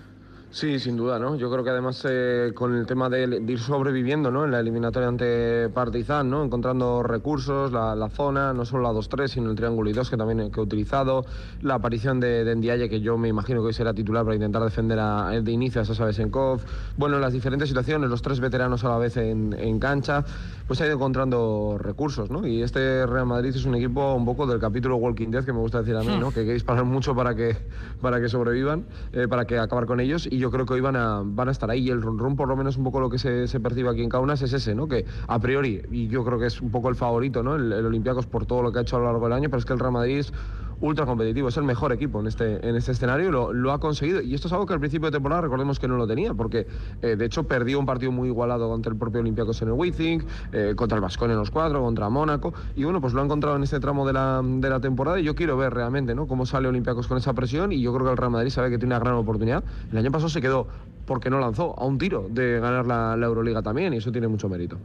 [0.52, 1.36] Sí, sin duda, ¿no?
[1.36, 4.46] Yo creo que además eh, con el tema de, ir sobreviviendo, ¿no?
[4.46, 6.44] En la eliminatoria ante Partizan, ¿no?
[6.44, 10.50] Encontrando recursos, la, zona, no solo la 2-3, sino el triángulo y 2 que también
[10.52, 11.24] que he utilizado,
[11.62, 14.64] la aparición de, de Ndiaye, que yo me imagino que hoy será titular para intentar
[14.64, 16.62] defender a, de inicio a Sasa Besenkov,
[16.98, 20.26] bueno, las diferentes situaciones, los tres veteranos a la vez en, en cancha,
[20.66, 22.48] pues ha ido encontrando recursos, ¿no?
[22.48, 25.60] Y este Real Madrid es un equipo un poco del capítulo Walking Dead, que me
[25.60, 26.30] gusta decir a mí, ¿no?
[26.30, 26.32] Hmm.
[26.32, 27.56] Que hay que disparar mucho para que,
[28.02, 31.22] para que sobrevivan, eh, para que acabar con ellos, yo creo que hoy van a,
[31.24, 31.88] van a estar ahí.
[31.88, 34.10] Y el run, por lo menos un poco lo que se, se, percibe aquí en
[34.10, 34.88] Kaunas, es ese, ¿no?
[34.88, 37.56] Que a priori, y yo creo que es un poco el favorito, ¿no?
[37.56, 39.60] El, el Olympiacos por todo lo que ha hecho a lo largo del año, pero
[39.60, 40.34] es que el Real Madrid es
[40.82, 44.22] ultra competitivo, es el mejor equipo en este, en este escenario lo, lo ha conseguido.
[44.22, 46.68] Y esto es algo que al principio de temporada recordemos que no lo tenía, porque
[47.02, 50.24] eh, de hecho perdió un partido muy igualado contra el propio Olympiacos en el Wizzing,
[50.52, 53.56] eh, contra el Vascón en los cuatro, contra Mónaco, y bueno, pues lo ha encontrado
[53.56, 56.28] en este tramo de la, de la temporada y yo quiero ver realmente ¿no?
[56.28, 58.78] cómo sale Olympiacos con esa presión y yo creo que el Real Madrid sabe que
[58.78, 59.64] tiene una gran oportunidad.
[59.92, 60.68] El año pasado se quedó
[61.06, 64.28] porque no lanzó a un tiro de ganar la, la Euroliga también y eso tiene
[64.28, 64.78] mucho mérito.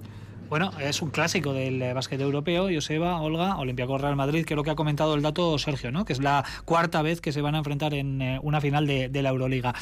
[0.48, 4.56] Bueno, es un clásico del eh, básquet europeo, Joseba, Olga, Olympiacos Real Madrid, que es
[4.56, 6.04] lo que ha comentado el dato Sergio, ¿no?
[6.04, 9.22] que es la cuarta vez que se van a enfrentar en eh, una final de,
[9.22, 9.74] la Euroliga.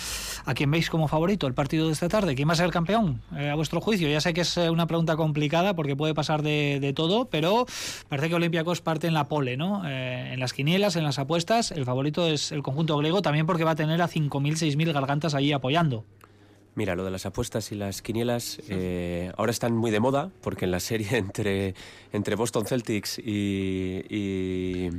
[0.45, 2.35] ¿A quién veis como favorito el partido de esta tarde?
[2.35, 4.09] ¿Quién va a ser el campeón, eh, a vuestro juicio?
[4.09, 7.67] Ya sé que es una pregunta complicada porque puede pasar de, todo, pero
[8.09, 9.87] parece que Olympiacos parte en la pole, ¿no?
[9.87, 13.73] en las quinielas, en las apuestas, el favorito es el conjunto griego, también porque va
[13.73, 16.05] a tener a 5.000, 6.000 gargantas ahí apoyando.
[16.75, 20.65] Mira, lo de las apuestas y las quinielas eh, ahora están muy de moda porque
[20.65, 21.75] en la serie entre,
[22.13, 24.91] entre Boston Celtics y,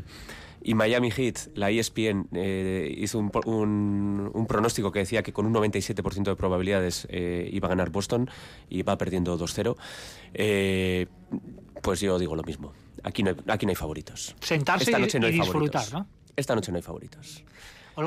[0.62, 5.54] y, Miami Heat, la ESPN eh, hizo un, un, pronóstico que decía que con un
[5.54, 8.30] 97% de probabilidades eh, iba a ganar Boston
[8.70, 9.76] y va perdiendo 2-0.
[11.82, 12.72] pues yo digo lo mismo.
[13.02, 14.36] Aquí no hay, aquí no hay favoritos.
[14.40, 16.08] Sentarse Esta noche no hay disfrutar, ¿no?
[16.36, 17.44] Esta noche no hay favoritos.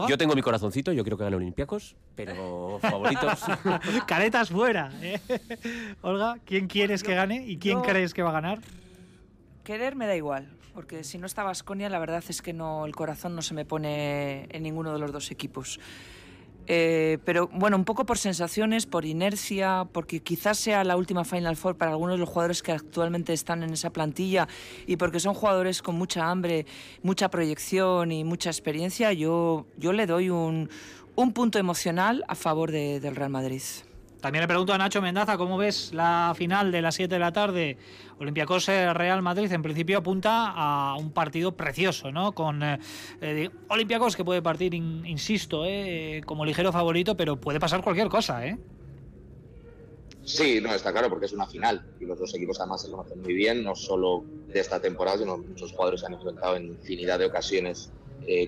[0.09, 3.44] Yo tengo mi corazoncito, yo creo que gane Olympiacos, pero favoritos.
[4.07, 4.90] Caretas fuera.
[5.01, 5.20] ¿eh?
[6.03, 8.61] Olga, ¿quién quieres que gane y quién crees que va a ganar?
[9.64, 12.94] Querer me da igual, porque si no está Vasconia, la verdad es que no, el
[12.94, 15.81] corazón no se me pone en ninguno de los dos equipos.
[16.68, 21.57] Eh, pero bueno, un poco por sensaciones, por inercia, porque quizás sea la última Final
[21.57, 24.48] Four para algunos de los jugadores que actualmente están en esa plantilla
[24.87, 26.66] y porque son jugadores con mucha hambre,
[27.02, 30.68] mucha proyección y mucha experiencia, yo, yo le doy un,
[31.14, 33.62] un punto emocional a favor del Real Madrid.
[34.26, 37.30] También le pregunto a Nacho Mendaza, ¿cómo ves la final de las 7 de la
[37.30, 37.76] tarde?
[38.18, 42.32] Olympiacos eh, Real Madrid en principio apunta a un partido precioso, ¿no?
[42.32, 42.80] Con eh,
[43.20, 48.44] eh Olympiacos que puede partir, insisto, eh, como ligero favorito, pero puede pasar cualquier cosa,
[48.44, 48.58] ¿eh?
[50.24, 53.22] Sí, no, está claro, porque es una final y los dos equipos además se conocen
[53.22, 57.20] muy bien, no solo de esta temporada, sino muchos jugadores se han enfrentado en infinidad
[57.20, 57.92] de ocasiones,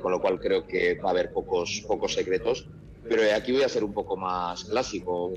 [0.03, 2.67] con lo cual creo que va a haber pocos, pocos secretos.
[3.09, 5.33] Pero aquí voy a ser un poco más clásico,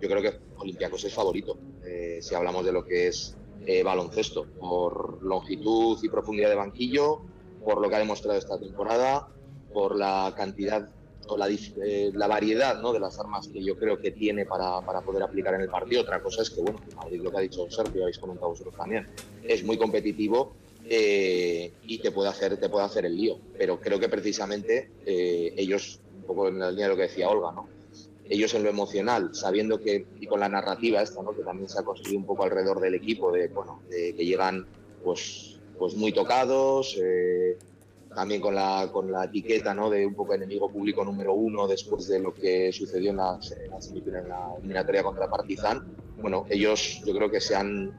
[0.00, 4.46] yo creo que Olympiacos es favorito, eh, si hablamos de lo que es eh, baloncesto,
[4.58, 7.20] por longitud y profundidad de banquillo,
[7.64, 9.28] por lo que ha demostrado esta temporada,
[9.72, 10.88] por la cantidad
[11.28, 15.22] o la, eh, la variedad de las armas que yo creo que tiene para, poder
[15.22, 16.02] aplicar en el partido.
[16.02, 16.80] Otra cosa es que, bueno,
[17.10, 19.06] lo que ha dicho Sergio, habéis comentado vosotros también,
[19.42, 20.54] es muy competitivo
[20.90, 23.38] y te puede, hacer, te puede hacer el lío.
[23.58, 27.52] Pero creo que precisamente ellos, un poco en la línea de lo que decía Olga,
[27.52, 27.77] ¿no?
[28.28, 31.34] Ellos en lo emocional, sabiendo que, y con la narrativa esta, ¿no?
[31.34, 34.66] que también se ha construido un poco alrededor del equipo, de, bueno, de que llegan
[35.02, 37.56] pues, pues muy tocados, eh,
[38.14, 39.90] también con la, con la etiqueta ¿no?
[39.90, 44.28] de un poco enemigo público número uno después de lo que sucedió en la, en
[44.28, 45.86] la eliminatoria contra Partizan.
[46.20, 47.92] Bueno, ellos yo creo que se han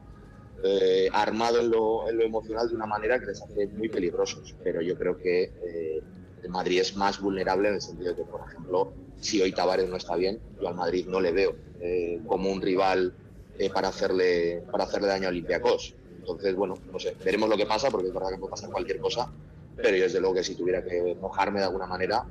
[0.62, 4.54] eh, armado en lo, en lo, emocional de una manera que les hace muy peligrosos,
[4.62, 6.02] pero yo creo que eh,
[6.48, 9.96] Madrid es más vulnerable en el sentido de que, por ejemplo, si hoy Tavares no
[9.96, 13.12] está bien, yo al Madrid no le veo eh, como un rival
[13.58, 15.94] eh, para, hacerle, para hacerle daño a Olympiacos.
[16.18, 18.98] Entonces, bueno, no sé, veremos lo que pasa, porque es verdad que puede pasar cualquier
[18.98, 19.30] cosa,
[19.76, 22.24] pero yo desde luego que si tuviera que mojarme de alguna manera,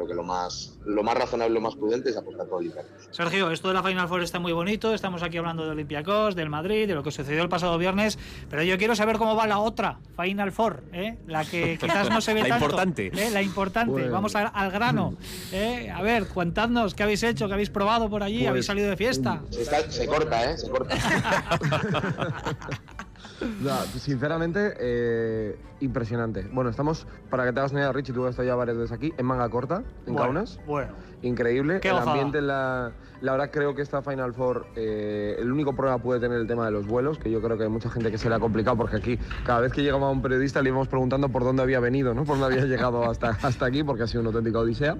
[0.00, 2.90] creo que lo más, lo más razonable, lo más prudente es apostar por Olympiacos.
[3.10, 6.48] Sergio, esto de la Final Four está muy bonito, estamos aquí hablando de Olympiacos, del
[6.48, 9.58] Madrid, de lo que sucedió el pasado viernes, pero yo quiero saber cómo va la
[9.58, 11.18] otra Final Four, ¿eh?
[11.26, 12.64] la que quizás no se ve la tanto.
[12.64, 13.06] Importante.
[13.08, 13.30] ¿eh?
[13.30, 14.08] La importante.
[14.08, 15.14] Vamos al, grano.
[15.52, 15.90] ¿eh?
[15.94, 18.96] A ver, contadnos qué habéis hecho, qué habéis probado por allí, habéis pues, salido de
[18.96, 19.42] fiesta.
[19.50, 20.58] Se, se corta, ¿eh?
[20.58, 20.96] Se corta.
[23.98, 26.48] sinceramente, eh, impresionante.
[26.52, 28.92] Bueno, estamos, para que te hagas una idea, Richie, tú has estado ya varias veces
[28.92, 30.60] aquí, en manga corta, en Kaunas.
[30.66, 30.92] Bueno.
[31.22, 31.80] Increíble.
[31.82, 36.20] el ambiente, la, la verdad creo que esta Final Four, eh, el único problema puede
[36.20, 38.28] tener el tema de los vuelos, que yo creo que hay mucha gente que se
[38.28, 41.44] le ha complicado, porque aquí, cada vez que llegaba un periodista, le íbamos preguntando por
[41.44, 42.24] dónde había venido, ¿no?
[42.24, 44.96] Por dónde había llegado hasta, hasta aquí, porque ha sido una auténtica odisea.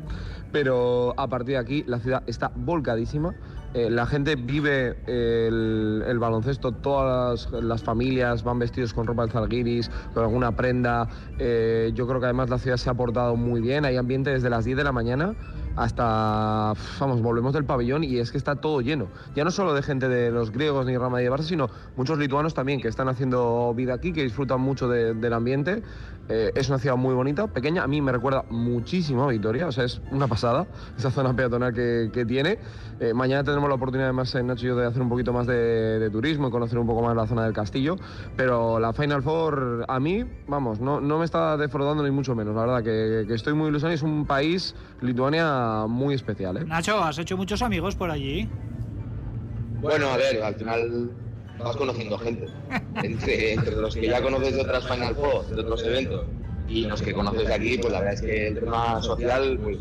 [0.53, 3.35] Pero a partir de aquí, la ciudad está volcadísima.
[3.73, 9.91] Eh, la gente vive el, baloncesto, todas las, familias van vestidos con ropa de Zalgiris,
[10.13, 11.09] con alguna prenda.
[11.39, 14.51] Eh, yo creo que además la ciudad se ha portado muy bien, hay ambiente desde
[14.51, 15.37] las 10 de la mañana
[15.77, 19.09] hasta, vamos, volvemos del pabellón y es que está todo lleno.
[19.35, 22.55] Ya no solo de gente de los griegos ni Rama de Barça, sino muchos lituanos
[22.55, 25.83] también que están haciendo vida aquí, que disfrutan mucho del ambiente.
[26.33, 29.73] Eh, es una ciudad muy bonita, pequeña, a mí me recuerda muchísimo a Vitoria, o
[29.73, 30.65] sea, es una pasada
[30.97, 32.57] esa zona peatonal que, que tiene.
[33.01, 35.49] Eh, mañana tendremos la oportunidad además, en Nacho y yo, de hacer un poquito más
[35.49, 37.97] de, turismo y conocer un poco más la zona del castillo,
[38.37, 42.55] pero la Final Four a mí, vamos, no, no me está defraudando ni mucho menos,
[42.55, 46.57] la verdad que, que estoy muy ilusionado, es un país, Lituania, muy especial.
[46.57, 46.65] ¿eh?
[46.65, 48.49] Nacho, ¿has hecho muchos amigos por allí?
[49.81, 51.11] Bueno, a ver, al final
[51.59, 52.47] vas conociendo gente.
[53.03, 56.27] Entre, entre los que ya conoces de otras Final Four, de otros eventos,
[56.69, 59.79] y los que conoces de aquí, pues la verdad es que el tema social, pues,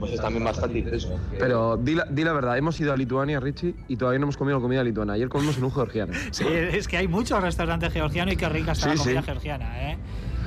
[0.00, 1.18] pues es también bastante intenso.
[1.38, 4.36] Pero di la, di la, verdad, hemos ido a Lituania, Richie, y todavía no hemos
[4.36, 5.12] comido comida lituana.
[5.12, 6.12] Ayer comimos en un georgiano.
[6.32, 9.98] Sí, es que hay muchos restaurantes georgianos y qué rica está la comida georgiana, ¿eh?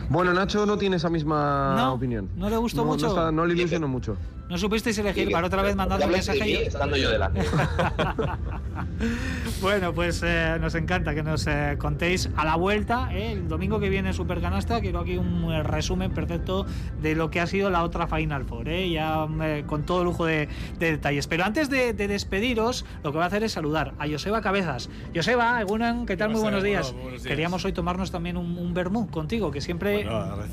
[0.10, 2.30] Bueno, Nacho no tiene esa misma opinión.
[2.36, 3.32] ¿No le gustó mucho?
[3.32, 4.18] No, le ilusionó mucho.
[4.49, 6.70] ¿No supisteis elegir para otra vez mandar un mensaje?
[6.72, 6.80] yo
[9.62, 13.80] bueno, pues eh, nos encanta que nos eh, contéis a la vuelta, eh, el domingo
[13.80, 16.66] que viene Super Canasta, quiero aquí un resumen perfecto
[17.01, 19.28] de lo que ha sido la otra Final Four, ya
[19.66, 20.47] con todo lujo de,
[20.80, 21.28] detalles.
[21.28, 24.89] Pero antes de, despediros, lo que voy a hacer es saludar a Joseba Cabezas.
[25.14, 25.62] Joseba,
[26.08, 26.30] ¿qué tal?
[26.30, 26.95] Muy buenos días.
[27.24, 29.97] Queríamos hoy tomarnos también un, un vermú contigo, que siempre...
[30.04, 30.43] Bueno,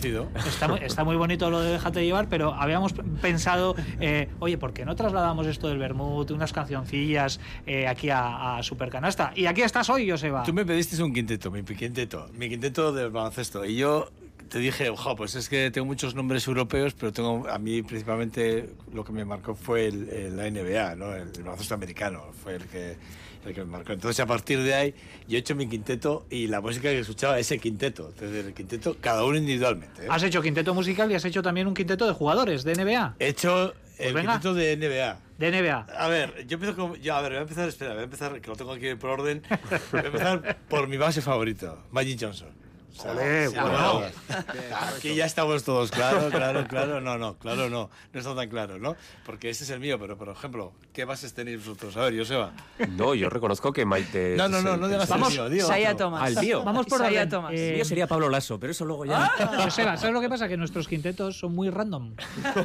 [0.46, 4.84] está, está muy bonito lo de déjate llevar, pero habíamos pensado eh, oye, ¿por qué
[4.84, 9.32] no trasladamos esto del Bermud, unas cancioncillas eh, aquí a, Supercanasta?
[9.34, 10.42] Y aquí estás hoy, Joseba.
[10.44, 13.64] Tú me pediste un quinteto, mi quinteto, mi quinteto del baloncesto.
[13.64, 14.10] Y yo
[14.48, 18.70] te dije, ojo, pues es que tengo muchos nombres europeos, pero tengo a mí principalmente
[18.92, 21.14] lo que me marcó fue el, la NBA, ¿no?
[21.14, 22.96] el, baloncesto americano, fue el que
[23.46, 23.92] el que me marcó.
[23.92, 24.94] Entonces, a partir de ahí,
[25.28, 28.08] yo he hecho mi quinteto y la música que escuchaba es el quinteto.
[28.08, 30.04] Entonces, el quinteto, cada uno individualmente.
[30.04, 30.08] ¿eh?
[30.10, 33.16] Has hecho quinteto musical y has hecho también un quinteto de jugadores de NBA.
[33.18, 35.20] He hecho pues el quinteto de NBA.
[35.38, 35.86] De NBA.
[35.98, 36.92] A ver, yo empiezo con.
[36.92, 39.42] a ver, voy a empezar, espera, voy a empezar, que lo tengo aquí por orden.
[39.92, 42.63] Voy a empezar por mi base favorito, Magic Johnson.
[44.96, 48.78] Aquí ya estamos todos, claro, claro, claro, no, no, claro, no, no está tan claro,
[48.78, 48.96] ¿no?
[49.26, 51.96] Porque ese es el mío, pero por ejemplo, ¿qué bases tenéis vosotros?
[51.96, 52.52] A ver, Joseba.
[52.90, 54.36] No, yo reconozco que Maite.
[54.36, 56.22] No, no, no, no digas Vamos, el mío, Saya Thomas.
[56.22, 56.62] Al mío.
[56.64, 57.52] Vamos por Saya Thomas.
[57.52, 59.32] Eh, el mío sería Pablo Lasso, pero eso luego ya.
[59.38, 59.62] Ah.
[59.64, 60.48] Joseba, ¿sabes lo que pasa?
[60.48, 62.14] Que nuestros quintetos son muy random.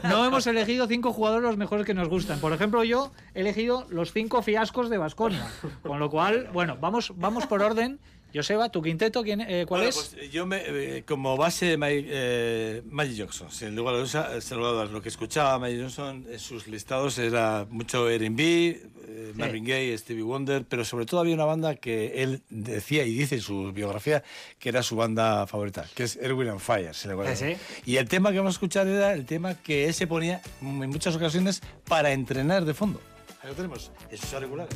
[0.03, 2.39] No hemos elegido cinco jugadores los mejores que nos gustan.
[2.39, 5.45] Por ejemplo, yo he elegido los cinco fiascos de Vasconia.
[5.84, 7.99] Con lo cual, bueno, vamos, vamos por orden.
[8.34, 9.95] Joseba, ¿tu quinteto quién, eh, cuál es?
[9.95, 15.09] Pues yo me, eh, como base eh, Magic Johnson, sin lugar a dudas, lo que
[15.09, 20.86] escuchaba Magic Johnson en sus listados era mucho R&B, eh, Marvin Gaye, Stevie Wonder, pero
[20.86, 24.23] sobre todo había una banda que él decía y dice en su biografía
[24.59, 26.93] que era su banda favorita, que es Erwin and Fire.
[26.93, 27.55] Se le ¿Sí?
[27.86, 30.89] Y el tema que vamos a escuchar era el tema que él se ponía en
[30.89, 33.01] muchas ocasiones para entrenar de fondo.
[33.41, 34.75] Ahí lo tenemos, esos auriculares.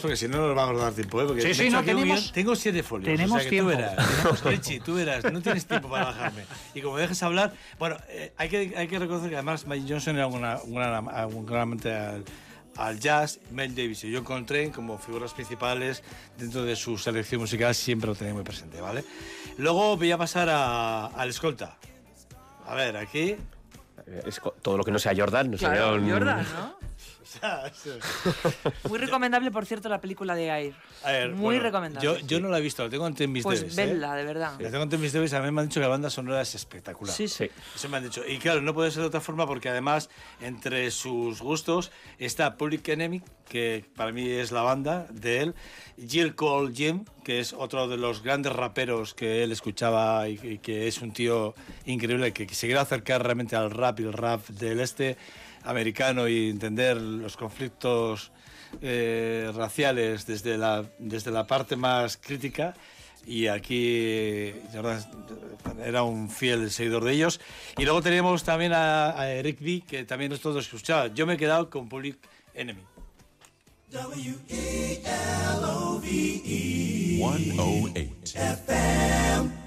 [0.00, 1.20] Porque si no nos vamos a dar tiempo.
[1.22, 1.26] ¿eh?
[1.26, 3.16] Porque sí, sí, no, tenemos, tengo siete folios.
[3.16, 3.70] Tenemos o sea, tiempo.
[3.70, 6.44] Tú verás, Richie, tú verás, no tienes tiempo para bajarme.
[6.74, 10.16] Y como dejes hablar, bueno, eh, hay, que, hay que reconocer que además Mike Johnson
[10.16, 12.24] era una, una, un gran amante al,
[12.76, 16.02] al jazz, Mel Davis y John Coltrane como figuras principales
[16.38, 19.04] dentro de su selección musical siempre lo tenía muy presente, ¿vale?
[19.58, 21.76] Luego voy a pasar a, al escolta.
[22.66, 23.36] A ver, aquí...
[24.24, 26.75] Es todo lo que no sea Jordan, no claro, Jordan, ¿no?
[28.88, 30.46] Muy recomendable, por cierto, la película de
[31.04, 31.34] Air.
[31.34, 32.22] Muy recomendable.
[32.26, 33.68] Yo, no la he visto, la tengo en mis Pues ¿eh?
[33.74, 34.52] venla, de verdad.
[34.60, 36.54] La tengo en mis debes, a mí me han dicho que la banda sonora es
[36.54, 37.14] espectacular.
[37.14, 37.48] Sí, sí.
[37.74, 38.22] Eso me han dicho.
[38.26, 40.08] Y claro, no puede ser de otra forma porque además,
[40.40, 45.54] entre sus gustos, está Public Enemy, que para mí es la banda de él,
[45.96, 50.88] Jill Cole Jim, que es otro de los grandes raperos que él escuchaba y, que
[50.88, 51.54] es un tío
[51.84, 55.16] increíble, que, que se quiere acercar realmente al rap y el rap del este
[55.66, 58.32] americano y entender los conflictos
[58.80, 62.74] eh, raciales desde la, desde la parte más crítica
[63.26, 64.54] y aquí
[65.84, 67.40] era un fiel seguidor de ellos.
[67.76, 71.08] Y luego tenemos también a, Eric B, que también todo escuchaba.
[71.08, 72.16] Yo me he quedado con Public
[72.54, 72.82] Enemy.
[73.90, 74.96] W-E-L-O-V-E
[77.18, 79.66] 108 FM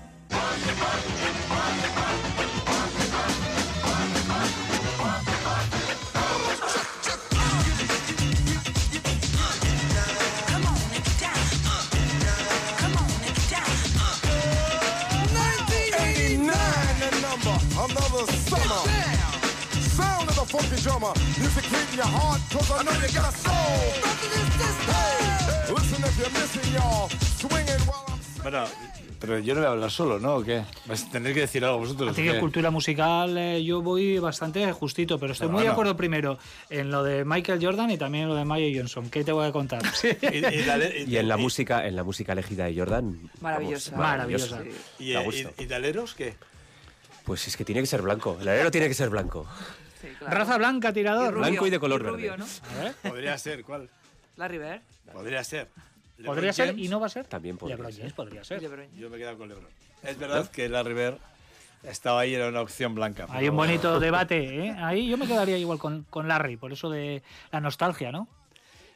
[20.84, 21.14] drummer.
[21.38, 23.80] Music hit your heart, cause I know you got a soul.
[24.88, 27.10] Hey, listen if you're missing, y'all.
[27.10, 28.20] Swinging while I'm...
[28.42, 28.66] Bueno,
[29.20, 30.38] pero yo no voy a hablar solo, ¿no?
[30.38, 30.64] ¿O qué?
[30.86, 32.12] Vais a tener que decir algo vosotros.
[32.12, 36.40] Así que cultura musical eh, yo voy bastante justito, pero estoy muy de acuerdo primero
[36.70, 39.10] en lo de Michael Jordan y también en lo de Maya Johnson.
[39.10, 39.82] ¿Qué te voy a contar?
[40.22, 43.30] y, en la música, en la música elegida de Jordan.
[43.42, 43.98] Maravillosa.
[43.98, 44.62] maravillosa.
[44.98, 46.36] ¿Y, y, de aleros qué?
[47.26, 48.38] Pues es que tiene que ser blanco.
[48.42, 49.46] El alero tiene que ser blanco.
[50.22, 51.38] Raza blanca, tirador.
[51.38, 52.46] blanco y de color verde.
[53.02, 53.90] Podría ser, ¿cuál?
[54.38, 54.82] La River.
[55.12, 55.68] Podría ser.
[56.26, 57.26] ¿Podría ser y no va a ser?
[57.26, 58.14] También podría ser.
[58.14, 58.62] podría ser.
[58.98, 59.68] Yo me he quedado con LeBron.
[60.04, 61.18] Es verdad que la River
[61.84, 63.26] estaba ahí, era una opción blanca.
[63.30, 64.76] Hay un bonito debate, ¿eh?
[64.80, 68.28] Ahí yo me quedaría igual con, con Larry, por eso de la nostalgia, ¿no?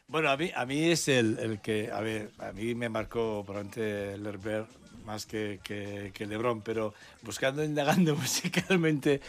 [0.06, 3.42] Bueno, a mí, a mí es el, el que, a ver, a mí me marcó
[3.44, 4.66] probablemente Lerber
[5.06, 9.20] más que, que, que Lebron, pero buscando, indagando musicalmente,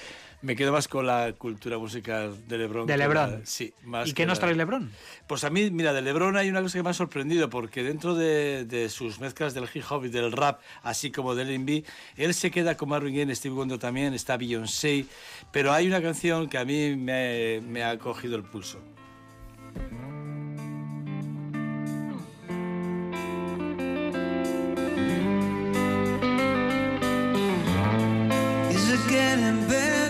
[0.45, 2.85] me quedo más con la cultura musical de Lebron.
[2.85, 3.31] ¿De que Lebron?
[3.39, 3.73] la- sí.
[3.83, 4.91] Más ¿Y qué nos trae Lebron?
[5.25, 8.13] Pues a mí, mira, de Lebron hay una cosa que me ha sorprendido, porque dentro
[8.13, 11.83] de, de sus mezclas del hip hop y del rap, así como del R&B,
[12.17, 15.05] él se queda con Marvin Gaye, Steve Wonder también, está Beyoncé,
[15.51, 18.79] pero hay una canción que a mí me, me ha cogido el pulso.
[28.69, 30.04] Is it getting better?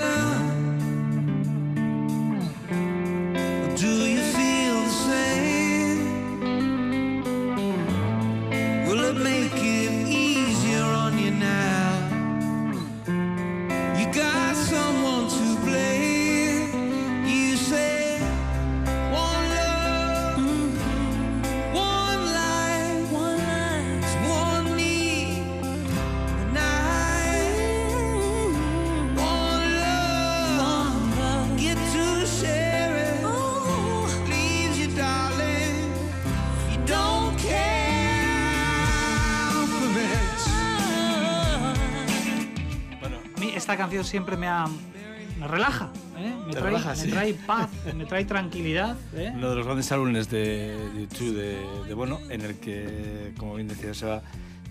[43.85, 44.65] Canción siempre me ha...
[45.39, 46.33] Me relaja, ¿eh?
[46.47, 48.95] me, trae, relaja, me trae paz, me trae tranquilidad.
[49.13, 49.33] ¿eh?
[49.35, 53.67] Uno de los grandes álbumes de YouTube de, de Bono, en el que, como bien
[53.67, 54.21] decía Seba,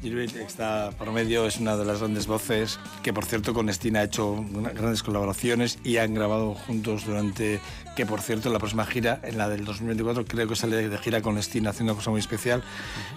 [0.05, 4.01] Gilbert está por medio, es una de las grandes voces, que por cierto con Stina
[4.01, 4.45] ha hecho
[4.75, 7.59] grandes colaboraciones y han grabado juntos durante,
[7.95, 10.99] que por cierto en la próxima gira, en la del 2024, creo que sale de
[10.99, 12.63] gira con Stina haciendo una cosa muy especial,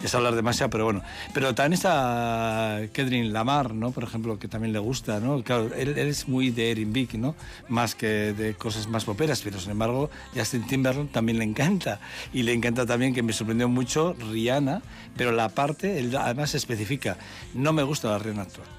[0.04, 1.02] es hablar demasiado, pero bueno.
[1.34, 3.92] Pero también está Kedrin Lamar, ¿no?
[3.92, 5.44] Por ejemplo, que también le gusta, ¿no?
[5.44, 7.36] Claro, él, él es muy de Eric ¿no?
[7.70, 12.00] Más que de cosas más poperas, pero sin embargo, Justin Timberlake también le encanta.
[12.34, 14.82] Y le encanta también, que me sorprendió mucho, Rihanna,
[15.16, 17.18] pero la parte, él además especifica,
[17.54, 18.77] no me gusta la Rihanna actual.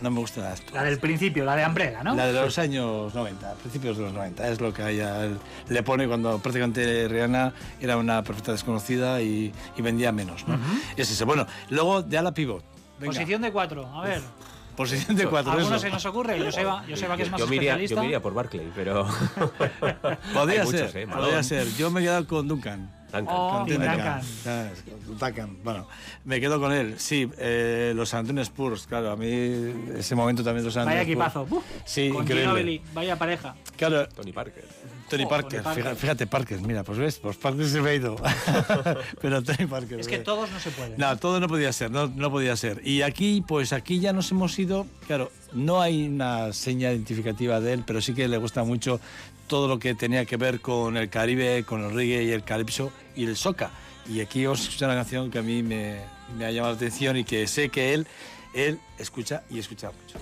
[0.00, 0.74] No me gusta la actual.
[0.74, 2.14] La del principio, la de Umbrella, ¿no?
[2.14, 5.28] La de los años 90, principios de los 90, es lo que ella
[5.68, 10.46] le pone cuando prácticamente Rihanna era una perfecta desconocida y, y vendía menos.
[10.46, 10.58] ¿no?
[10.96, 11.26] Es eso.
[11.26, 12.62] Bueno, luego de ala pivot.
[13.00, 14.20] Venga, Posición de cuatro, a ver.
[14.76, 15.52] posición de cuatro.
[15.52, 15.84] ¿Alguno eso.
[15.86, 16.40] se nos ocurre?
[16.40, 17.94] Joseba, Joseba que es más yo, especialista.
[17.94, 19.06] yo me iría por Barclay, pero.
[20.34, 21.06] Podría Hay ser, muchos, ¿eh?
[21.06, 21.66] podría ser.
[21.76, 22.90] Yo me he quedado con Duncan.
[23.12, 23.26] Duncan.
[23.28, 24.20] Oh, Duncan.
[25.18, 25.56] Duncan.
[25.64, 25.88] Bueno,
[26.24, 26.94] me quedo con él.
[26.98, 29.28] Sí, eh, los San Antonio Spurs, claro, a mí
[29.96, 31.44] ese momento también los San Vaya Antonio equipazo.
[31.44, 31.64] Spurs.
[31.84, 32.44] Sí, con increíble.
[32.44, 33.54] Ginobili, vaya pareja.
[33.76, 34.64] Claro, Tony Parker.
[35.08, 35.82] Tony Oh, Parker, Tony Parker.
[35.82, 38.16] Fíjate, fíjate, Parker, mira, pues ves, pues Parker se me ha ido.
[39.22, 40.00] Pero Tony Parker.
[40.00, 40.18] Es que eh.
[40.18, 40.94] todos no se pueden.
[40.98, 42.86] No, todo no podía ser, no, no podía ser.
[42.86, 47.72] Y aquí, pues aquí ya nos hemos ido, claro, no hay una seña identificativa de
[47.72, 49.00] él, pero sí que le gusta mucho
[49.48, 52.92] todo lo que tenía que ver con el Caribe, con el reggae y el calipso
[53.16, 53.70] y el soca.
[54.06, 56.00] Y aquí os escucho una canción que a mí me,
[56.36, 58.06] me ha llamado la atención y que sé que él,
[58.54, 60.18] él escucha y escucha mucho.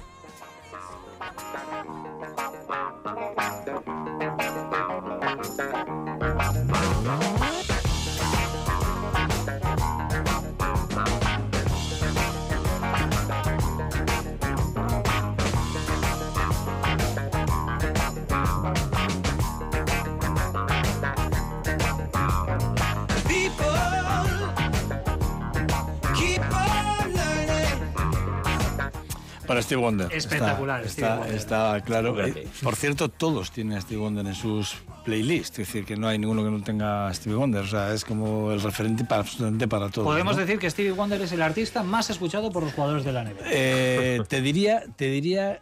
[29.46, 30.12] Para Steve Wonder.
[30.12, 31.36] Espectacular, Está, Stevie está, Wonder.
[31.36, 32.26] está claro.
[32.26, 35.58] Eh, Por cierto, todos tienen a Steve Wonder en sus playlists.
[35.58, 37.62] Es decir, que no hay ninguno que no tenga a Stevie Wonder.
[37.62, 40.06] O sea, es como el referente para, absolutamente para todos.
[40.06, 40.42] Podemos ¿no?
[40.42, 43.40] decir que Stevie Wonder es el artista más escuchado por los jugadores de la NBA.
[43.46, 45.60] Eh, te diría, te diría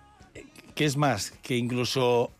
[0.75, 2.31] que es más, que incluso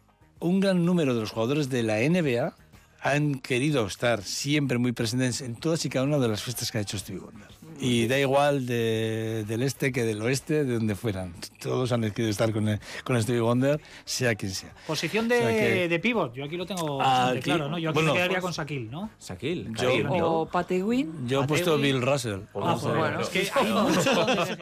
[0.41, 2.55] un gran número de los jugadores de la NBA
[3.01, 6.79] han querido estar siempre muy presentes en todas y cada una de las fiestas que
[6.79, 7.49] ha hecho Stevie Wonder.
[7.85, 11.35] Y da igual de- del este que del oeste, de donde fueran.
[11.61, 14.73] Todos han querido estar con, el- con Stevie Wonder, sea quien sea.
[14.87, 17.69] Posición de, O sea que- de pivot, yo aquí lo tengo Ah, bastante aquí- claro,
[17.69, 17.79] ¿no?
[17.79, 19.11] Yo aquí bueno, me quedaría pues- con Shaquille, ¿no?
[19.21, 19.65] Shaquille.
[19.65, 20.27] Yo- Karim, ¿no?
[20.41, 21.29] O Patewin.
[21.29, 22.41] Yo he puesto Bill Russell.
[22.55, 24.59] Ah, pues bueno, es que hay mucho donde elegir.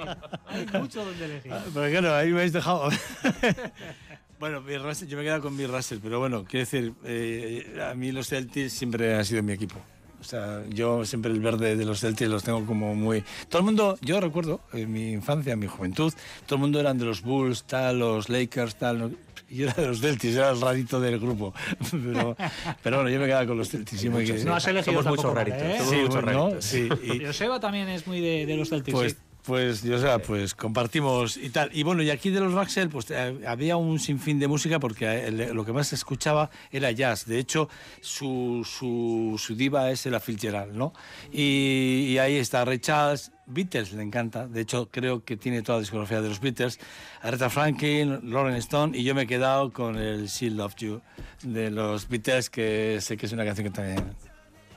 [0.47, 1.53] Hay mucho donde elegir.
[1.75, 2.89] Pero claro, ahí me habéis dejado.
[4.41, 7.81] bueno, Bill Russell, yo me he quedado con Bill Russell, pero bueno, quiero decir, eh,
[7.89, 9.77] a mí los Celtics siempre han sido mi equipo.
[10.23, 13.25] O sea, yo siempre el verde de los Celtics los tengo como muy...
[13.49, 16.13] Todo el mundo, yo recuerdo, en mi infancia, en mi juventud,
[16.47, 18.99] todo el mundo eran de los Bulls, tal, los Lakers, tal...
[19.01, 19.11] no-
[19.51, 21.53] y yo era de los Celtics, era el rarito del grupo.
[21.91, 22.37] Pero,
[22.83, 24.05] pero bueno, yo me quedaba con los Celtics.
[24.45, 25.75] No has elegido Somos muchos raritos, ¿eh?
[25.79, 26.65] somos Sí, muchos bueno, raritos.
[26.65, 28.95] sí, y- Joseba también es muy de, de los Celtics.
[28.97, 29.19] Pues, sí.
[29.45, 31.71] Pues, yo, o sea, pues compartimos y tal.
[31.73, 35.27] Y bueno, y aquí de los Maxwell, pues eh, había un sinfín de música porque
[35.27, 37.27] eh, lo que más se escuchaba era jazz.
[37.27, 37.69] De hecho,
[38.01, 40.93] su, su, su diva es la Fitzgerald, ¿no?
[41.33, 44.47] Y, y, ahí está Ray Charles, Beatles le encanta.
[44.47, 46.79] De hecho, creo que tiene toda la discografía de los Beatles.
[47.21, 51.01] Aretha Franklin, Lauren Stone, y yo me he quedado con el She Loved You
[51.43, 54.05] de los Beatles, que sé que es una canción que también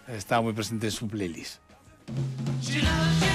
[0.07, 1.59] está muy presente en su playlist.
[2.61, 3.34] She loves you,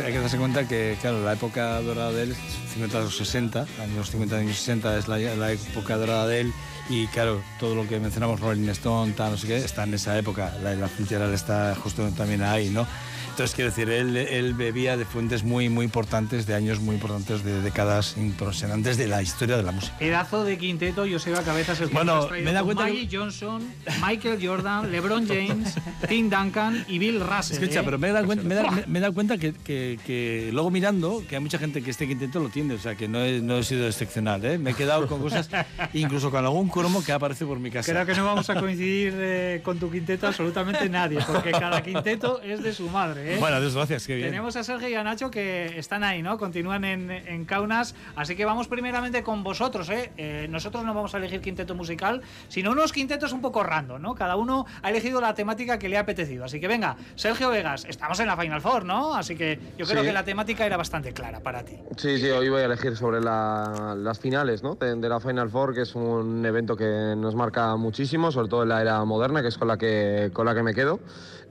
[0.00, 2.36] que, hay que, darse cuenta que, claro, la época dorada de él,
[2.74, 6.52] 50 o 60, años 50, años 60 es la, la, época dorada de él
[6.88, 10.18] y, claro, todo lo que mencionamos, Rolling Stone, tal, no sé qué, está en esa
[10.18, 10.52] época.
[10.62, 12.86] La, la Fitzgerald está justo también ahí, ¿no?
[13.32, 17.42] Entonces, quiero decir, él, él, bebía de fuentes muy, muy importantes, de años muy importantes,
[17.42, 19.96] de décadas impresionantes de la historia de la música.
[19.98, 23.66] Pedazo de quinteto, Joseba Cabezas, el bueno, me da cuenta Maggie Johnson,
[24.06, 25.76] Michael Jordan, LeBron James,
[26.06, 27.54] Tim Duncan y Bill Russell.
[27.54, 27.82] Escucha, ¿eh?
[27.86, 31.36] pero me da, cuenta, me, da, me da cuenta que, que, que, luego mirando, que
[31.36, 33.64] hay mucha gente que este quinteto lo tiene, o sea, que no he, no he
[33.64, 34.58] sido excepcional, ¿eh?
[34.58, 35.48] Me he quedado con cosas,
[35.94, 37.90] incluso con algún cromo que aparece por mi casa.
[37.90, 42.42] Creo que no vamos a coincidir eh, con tu quinteto absolutamente nadie, porque cada quinteto
[42.42, 43.36] es de su madre, ¿eh?
[43.38, 44.28] Bueno, gracias, qué bien.
[44.28, 46.38] Tenemos a Sergio y a Nacho que están ahí, ¿no?
[46.38, 47.94] Continúan en, en Kaunas.
[48.16, 50.12] Así que vamos primeramente con vosotros, ¿eh?
[50.16, 50.46] ¿eh?
[50.48, 54.14] Nosotros no vamos a elegir quinteto musical, sino unos quintetos un poco random, ¿no?
[54.14, 56.44] Cada uno ha elegido la temática que le ha apetecido.
[56.44, 59.14] Así que venga, Sergio Vegas, estamos en la Final Four, ¿no?
[59.14, 60.06] Así que yo creo sí.
[60.06, 61.76] que la temática era bastante clara para ti.
[61.96, 64.74] Sí, sí, hoy voy a elegir sobre la, las finales, ¿no?
[64.74, 68.62] De, de, la Final Four, que es un evento que nos marca muchísimo, sobre todo
[68.62, 71.00] en la era moderna, que es con la que, con la que me quedo.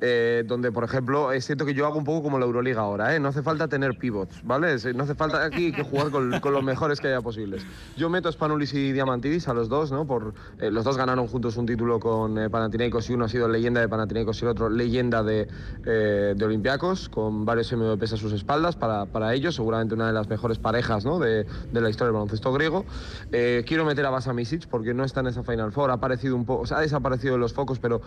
[0.03, 3.19] Eh, donde, por ejemplo, es que yo hago un poco como la Euroliga ahora, ¿eh?
[3.19, 4.75] No hace falta tener pivots, ¿vale?
[4.93, 7.65] No hace falta aquí que jugar con, los mejores que haya posibles.
[7.97, 10.05] Yo meto a Spanulis y Diamantidis a los dos, ¿no?
[10.05, 13.47] Por, eh, los dos ganaron juntos un título con eh, Panathinaikos y uno ha sido
[13.47, 15.47] leyenda de Panathinaikos y el otro leyenda de,
[15.85, 20.13] eh, de Olympiacos, con varios MVPs a sus espaldas para, para ellos, seguramente una de
[20.13, 21.03] las mejores parejas.
[21.03, 22.85] De, la historia del baloncesto griego.
[23.31, 26.35] Eh, quiero meter a Basa Misic porque no está en esa Final Four, ha aparecido
[26.35, 28.01] un o sea, ha desaparecido de los focos, pero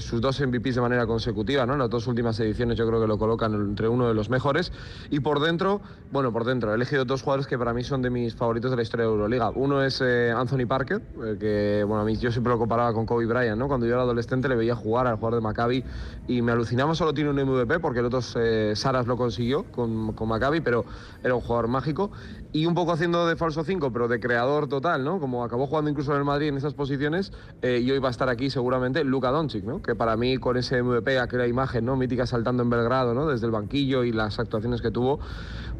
[0.00, 1.74] sus dos MVPs de manera consecutiva, ¿no?
[1.74, 4.72] En las dos últimas ediciones yo creo que lo colocan entre uno de los mejores.
[5.10, 8.10] Y por dentro, bueno, por dentro, he elegido dos jugadores que para mí son de
[8.10, 9.50] mis favoritos de la historia de Euroliga.
[9.54, 13.06] Uno es eh, Anthony Parker, eh, que, bueno, a mí yo siempre lo comparaba con
[13.06, 13.68] Kobe Bryant, ¿no?
[13.68, 15.84] Cuando yo era adolescente le veía jugar al jugador de Maccabi
[16.26, 20.14] y me alucinaba, solo tiene un MVP porque el otro eh, Saras lo consiguió con,
[20.14, 20.84] con Maccabi, pero
[21.22, 22.10] era un jugador mágico.
[22.52, 25.20] Y un poco haciendo de falso 5, pero de creador total, ¿no?
[25.20, 27.32] Como acabó jugando incluso en el Madrid en esas posiciones,
[27.62, 29.80] y hoy va a estar aquí seguramente Luka Doncic, ¿no?
[29.80, 31.94] Que para mí con ese MVP, aquella imagen, ¿no?
[31.94, 33.28] Mítica saltando en Belgrado, ¿no?
[33.28, 35.20] Desde el banquillo y las actuaciones que tuvo,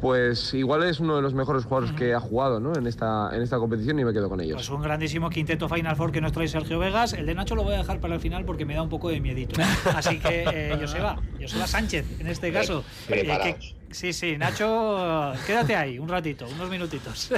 [0.01, 1.97] pues igual es uno de los mejores jugadores uh -huh.
[1.97, 2.73] que ha jugado, ¿no?
[2.75, 4.55] En esta, en esta competición y me quedo con ellos.
[4.55, 7.13] Pues un grandísimo quinteto Final Four que nos trae Sergio Vegas.
[7.13, 9.09] El de Nacho lo voy a dejar para el final porque me da un poco
[9.09, 9.61] de miedito.
[9.95, 12.83] Así que, eh, Joseba, Joseba Sánchez, en este caso.
[13.09, 17.29] Eh, que, Sí, sí, Nacho, quédate ahí un ratito, unos minutitos.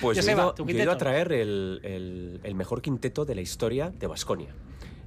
[0.00, 3.90] Pues Joseba, yo, he ido a traer el, el, el, mejor quinteto de la historia
[3.90, 4.54] de Basconia.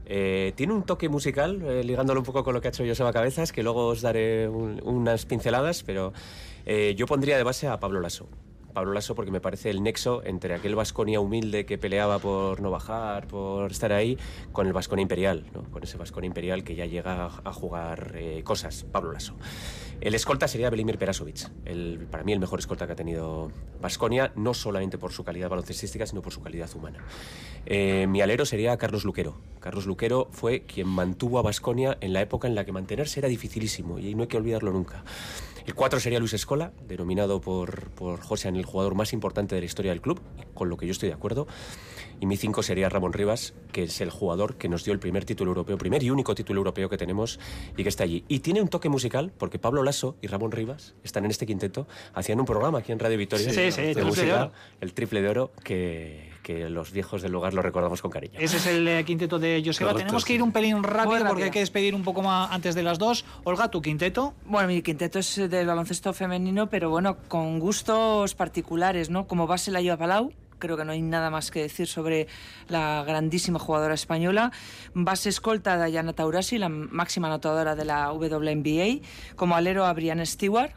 [0.06, 3.14] Eh, tiene un toque musical, eh, ligándolo un poco con lo que ha hecho Joseba
[3.14, 6.14] Cabezas, que luego os daré un, unas pinceladas, pero
[6.66, 8.28] eh, yo pondría de base a Pablo Lasso.
[8.74, 12.72] Pablo Lasso porque me parece el nexo entre aquel Vasconia humilde que peleaba por no
[12.72, 14.18] bajar, por estar ahí,
[14.52, 15.64] con el Vasconia imperial, ¿no?
[15.64, 19.36] con ese Vasconia imperial que ya llega a, jugar eh, cosas, Pablo Lasso.
[20.02, 23.52] El escolta sería Belimir Perasovic, el, para mí el mejor escolta que ha tenido
[23.82, 27.00] Vasconia, no solamente por su calidad baloncestística, sino por su calidad humana.
[27.66, 29.38] Eh, mi alero sería Carlos Luquero.
[29.60, 33.30] Carlos Luquero fue quien mantuvo a Vasconia en la época en la que mantenerse era
[33.30, 35.04] dificilísimo y no hay que olvidarlo nunca.
[35.66, 39.66] El 4 sería Luis Escola, denominado por, por José el jugador más importante de la
[39.66, 40.20] historia del club,
[40.54, 41.48] con lo que yo estoy de acuerdo.
[42.20, 45.24] Y mi 5 sería Ramón Rivas, que es el jugador que nos dio el primer
[45.24, 47.40] título europeo, primer y único título europeo que tenemos
[47.78, 48.26] y que está allí.
[48.28, 51.88] Y tiene un toque musical, porque Pablo Lasso y Ramón Rivas están en este quinteto,
[52.14, 54.52] hacían un programa aquí en Radio Victoria sí, sí, de triple música, de oro.
[54.82, 58.40] el triple de oro, que, que los viejos del lugar lo recordamos con cariño.
[58.40, 59.92] Ese es el eh, quinteto de Joseba.
[59.92, 62.52] Correcto, Tenemos que ir un pelín rápido Muy porque hay que despedir un poco más
[62.52, 63.26] antes de las dos.
[63.46, 64.34] Olga, tu quinteto.
[64.46, 69.26] Bueno, mi quinteto es del baloncesto femenino, pero bueno, con gustos particulares, ¿no?
[69.26, 70.32] Como base la lleva Palau,
[70.64, 72.28] creo que no hay nada más que decir sobre
[72.70, 74.54] la grandísima jugadora española.
[74.94, 79.06] Base escolta Dayana Taurasi, la máxima anotadora de la WNBA.
[79.36, 80.72] Como alero a Brian Stewart,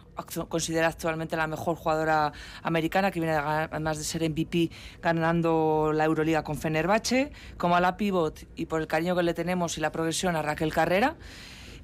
[0.49, 2.33] considera actualmente la mejor jugadora
[2.65, 7.31] americana, que viene además de ser MVP ganando la Euroliga con Fenerbahce.
[7.57, 10.43] Como a la pivot, y por el cariño que le tenemos y la progresión, a
[10.43, 11.15] Raquel Carrera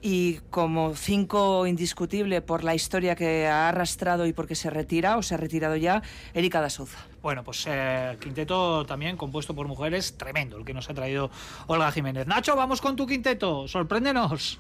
[0.03, 5.23] y como cinco indiscutible por la historia que ha arrastrado y porque se retira o
[5.23, 6.03] se ha retirado ya,
[6.35, 6.99] Erika da Souza.
[7.23, 11.31] Bueno, pues eh, quinteto también compuesto por mujeres, tremendo el que nos ha traído
[11.69, 12.27] Olga Jiménez.
[12.27, 14.59] Nacho, vamos con tu quinteto, sorpréndenos.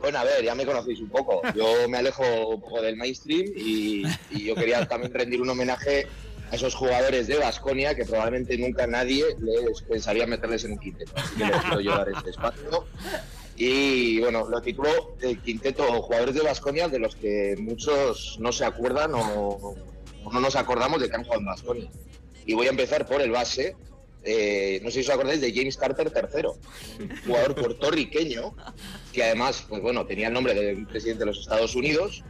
[0.00, 1.42] Bueno, a ver, ya me conocéis un poco.
[1.54, 6.08] Yo me alejo un poco del mainstream y, y yo quería también rendir un homenaje
[6.50, 11.12] a esos jugadores de Basconia que probablemente nunca nadie les pensaría meterles en un quinteto.
[11.14, 12.84] Así que les quiero llevar este espacio.
[13.64, 18.64] Y bueno, lo tituló el quinteto jugadores de Basconia de los que muchos no se
[18.64, 19.76] acuerdan o,
[20.24, 21.90] o no nos acordamos de que han jugado en Basconia.
[22.44, 23.76] Y voy a empezar por el base.
[24.24, 28.52] eh, no sé si os acordáis de James Carter III, jugador puertorriqueño,
[29.12, 32.24] que además, pues bueno, tenía el nombre del presidente de los Estados Unidos,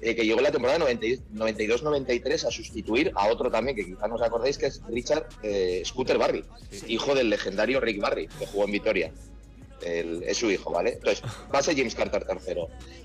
[0.00, 4.08] eh, que llegó en la temporada 90 92-93 a sustituir a otro también, que quizás
[4.08, 6.44] no os acordáis, que es Richard eh, Scooter Barry,
[6.86, 9.12] hijo del legendario Rick Barry, que jugó en Vitoria.
[9.82, 10.94] El- es su hijo, ¿vale?
[10.94, 12.54] Entonces, base James Carter III.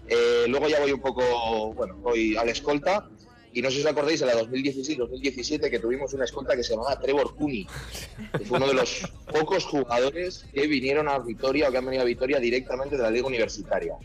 [0.07, 3.09] Eh, luego ya voy un poco, bueno, voy al escolta.
[3.53, 6.71] Y no sé si os acordáis, en la 2016-2017 que tuvimos una escolta que se
[6.73, 7.67] llamaba Trevor Cooney,
[8.45, 12.05] fue uno de los pocos jugadores que vinieron a Vitoria o que han venido a
[12.05, 13.95] Vitoria directamente de la liga universitaria.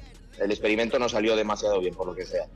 [0.40, 2.46] El experimento no salió demasiado bien, por lo que sea.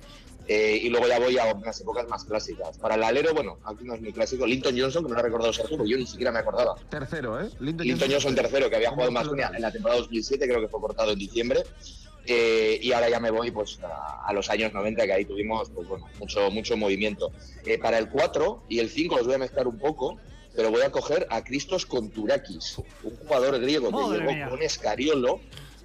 [0.52, 2.76] Eh, y luego ya voy a unas épocas más clásicas.
[2.76, 5.22] Para el alero, bueno, aquí no es muy clásico, Linton Johnson, que me lo ha
[5.22, 6.74] recordado Sergio, porque yo ni siquiera me acordaba.
[6.88, 7.48] Tercero, ¿eh?
[7.60, 10.66] Linton, Linton Johnson tercero, que había jugado en Basconia en la temporada 2007, creo que
[10.66, 11.62] fue cortado en diciembre.
[12.26, 15.70] Eh, y ahora ya me voy pues a, a los años 90, que ahí tuvimos
[15.70, 17.30] pues, bueno, mucho, mucho movimiento.
[17.64, 20.18] Eh, para el 4 y el 5 los voy a mezclar un poco,
[20.56, 24.48] pero voy a coger a Christos Konturakis, un jugador griego que llegó mía.
[24.48, 25.38] con Escariolo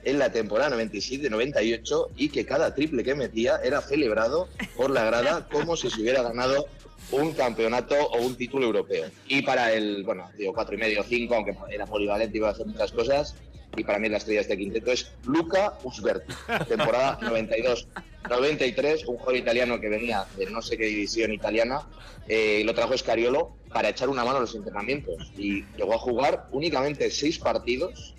[0.06, 4.47] en la temporada 97-98 y que cada triple que metía era celebrado
[4.78, 6.68] por la grada como si se hubiera ganado
[7.12, 9.10] un campeonato o un título europeo.
[9.28, 12.51] Y para el, bueno, digo cuatro y medio, cinco, aunque era polivalente y iba a
[12.51, 13.36] hacer muchas cosas,
[13.78, 16.34] y para mí la estrella de este quinteto es Luca Usberti,
[16.68, 21.82] temporada 92-93, un jugador italiano que venía de no sé qué división italiana,
[22.28, 26.47] eh, lo trajo Escariolo para echar una mano a los entrenamientos y llegó a jugar
[26.51, 28.16] únicamente seis partidos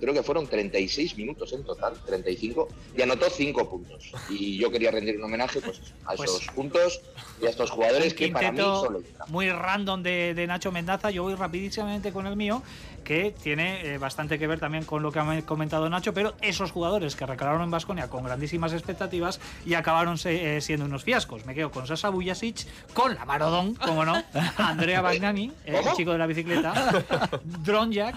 [0.00, 4.10] creo que fueron 36 minutos en total, 35, y anotó 5 puntos.
[4.30, 7.00] Y yo quería rendir un homenaje pues, a Pues- esos puntos
[7.42, 11.10] y a estos jugadores que para mí son muy random de, de Nacho Mendaza.
[11.10, 12.62] Yo voy rapidísimamente con el mío,
[13.04, 16.70] que tiene eh, bastante que ver también con lo que ha comentado Nacho, pero esos
[16.70, 21.44] jugadores que recalaron en Basconia con grandísimas expectativas y acabaron se- eh, siendo unos fiascos.
[21.46, 24.22] Me quedo con Sasa Bujasic, con la Marodón, como no,
[24.56, 27.04] Andrea Bagnani, el chico de la bicicleta,
[27.44, 28.14] Dronjak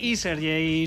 [0.00, 0.86] y Sergei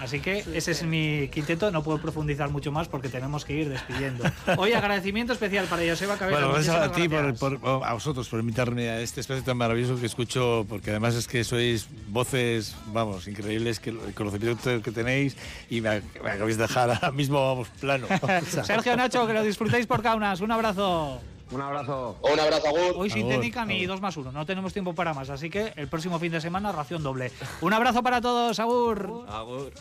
[0.00, 1.70] Así que ese es mi quinteto.
[1.70, 4.24] No puedo profundizar mucho más porque tenemos que ir despidiendo.
[4.56, 6.38] Hoy agradecimiento especial para Joseba Cabeza.
[6.40, 7.60] Bueno, gracias a muchísimas ti, por, gracias.
[7.60, 11.26] por- a vosotros, por invitarme a este espacio tan maravilloso que escucho, porque además es
[11.28, 15.36] que sois voces, vamos, increíbles, que el conocimiento que tenéis
[15.70, 18.06] y me, me acabáis de dejar ahora mismo, vamos, plano.
[18.64, 20.40] Sergio Nacho, que lo disfrutéis por Kaunas.
[20.40, 21.20] Un abrazo.
[21.50, 22.16] Un abrazo.
[22.22, 22.94] Un abrazo, Agur.
[22.96, 24.32] Hoy sintética ni dos más uno.
[24.32, 25.30] No tenemos tiempo para más.
[25.30, 27.32] Así que el próximo fin de semana, ración doble.
[27.60, 29.26] Un abrazo para todos, Agur.
[29.28, 29.72] agur.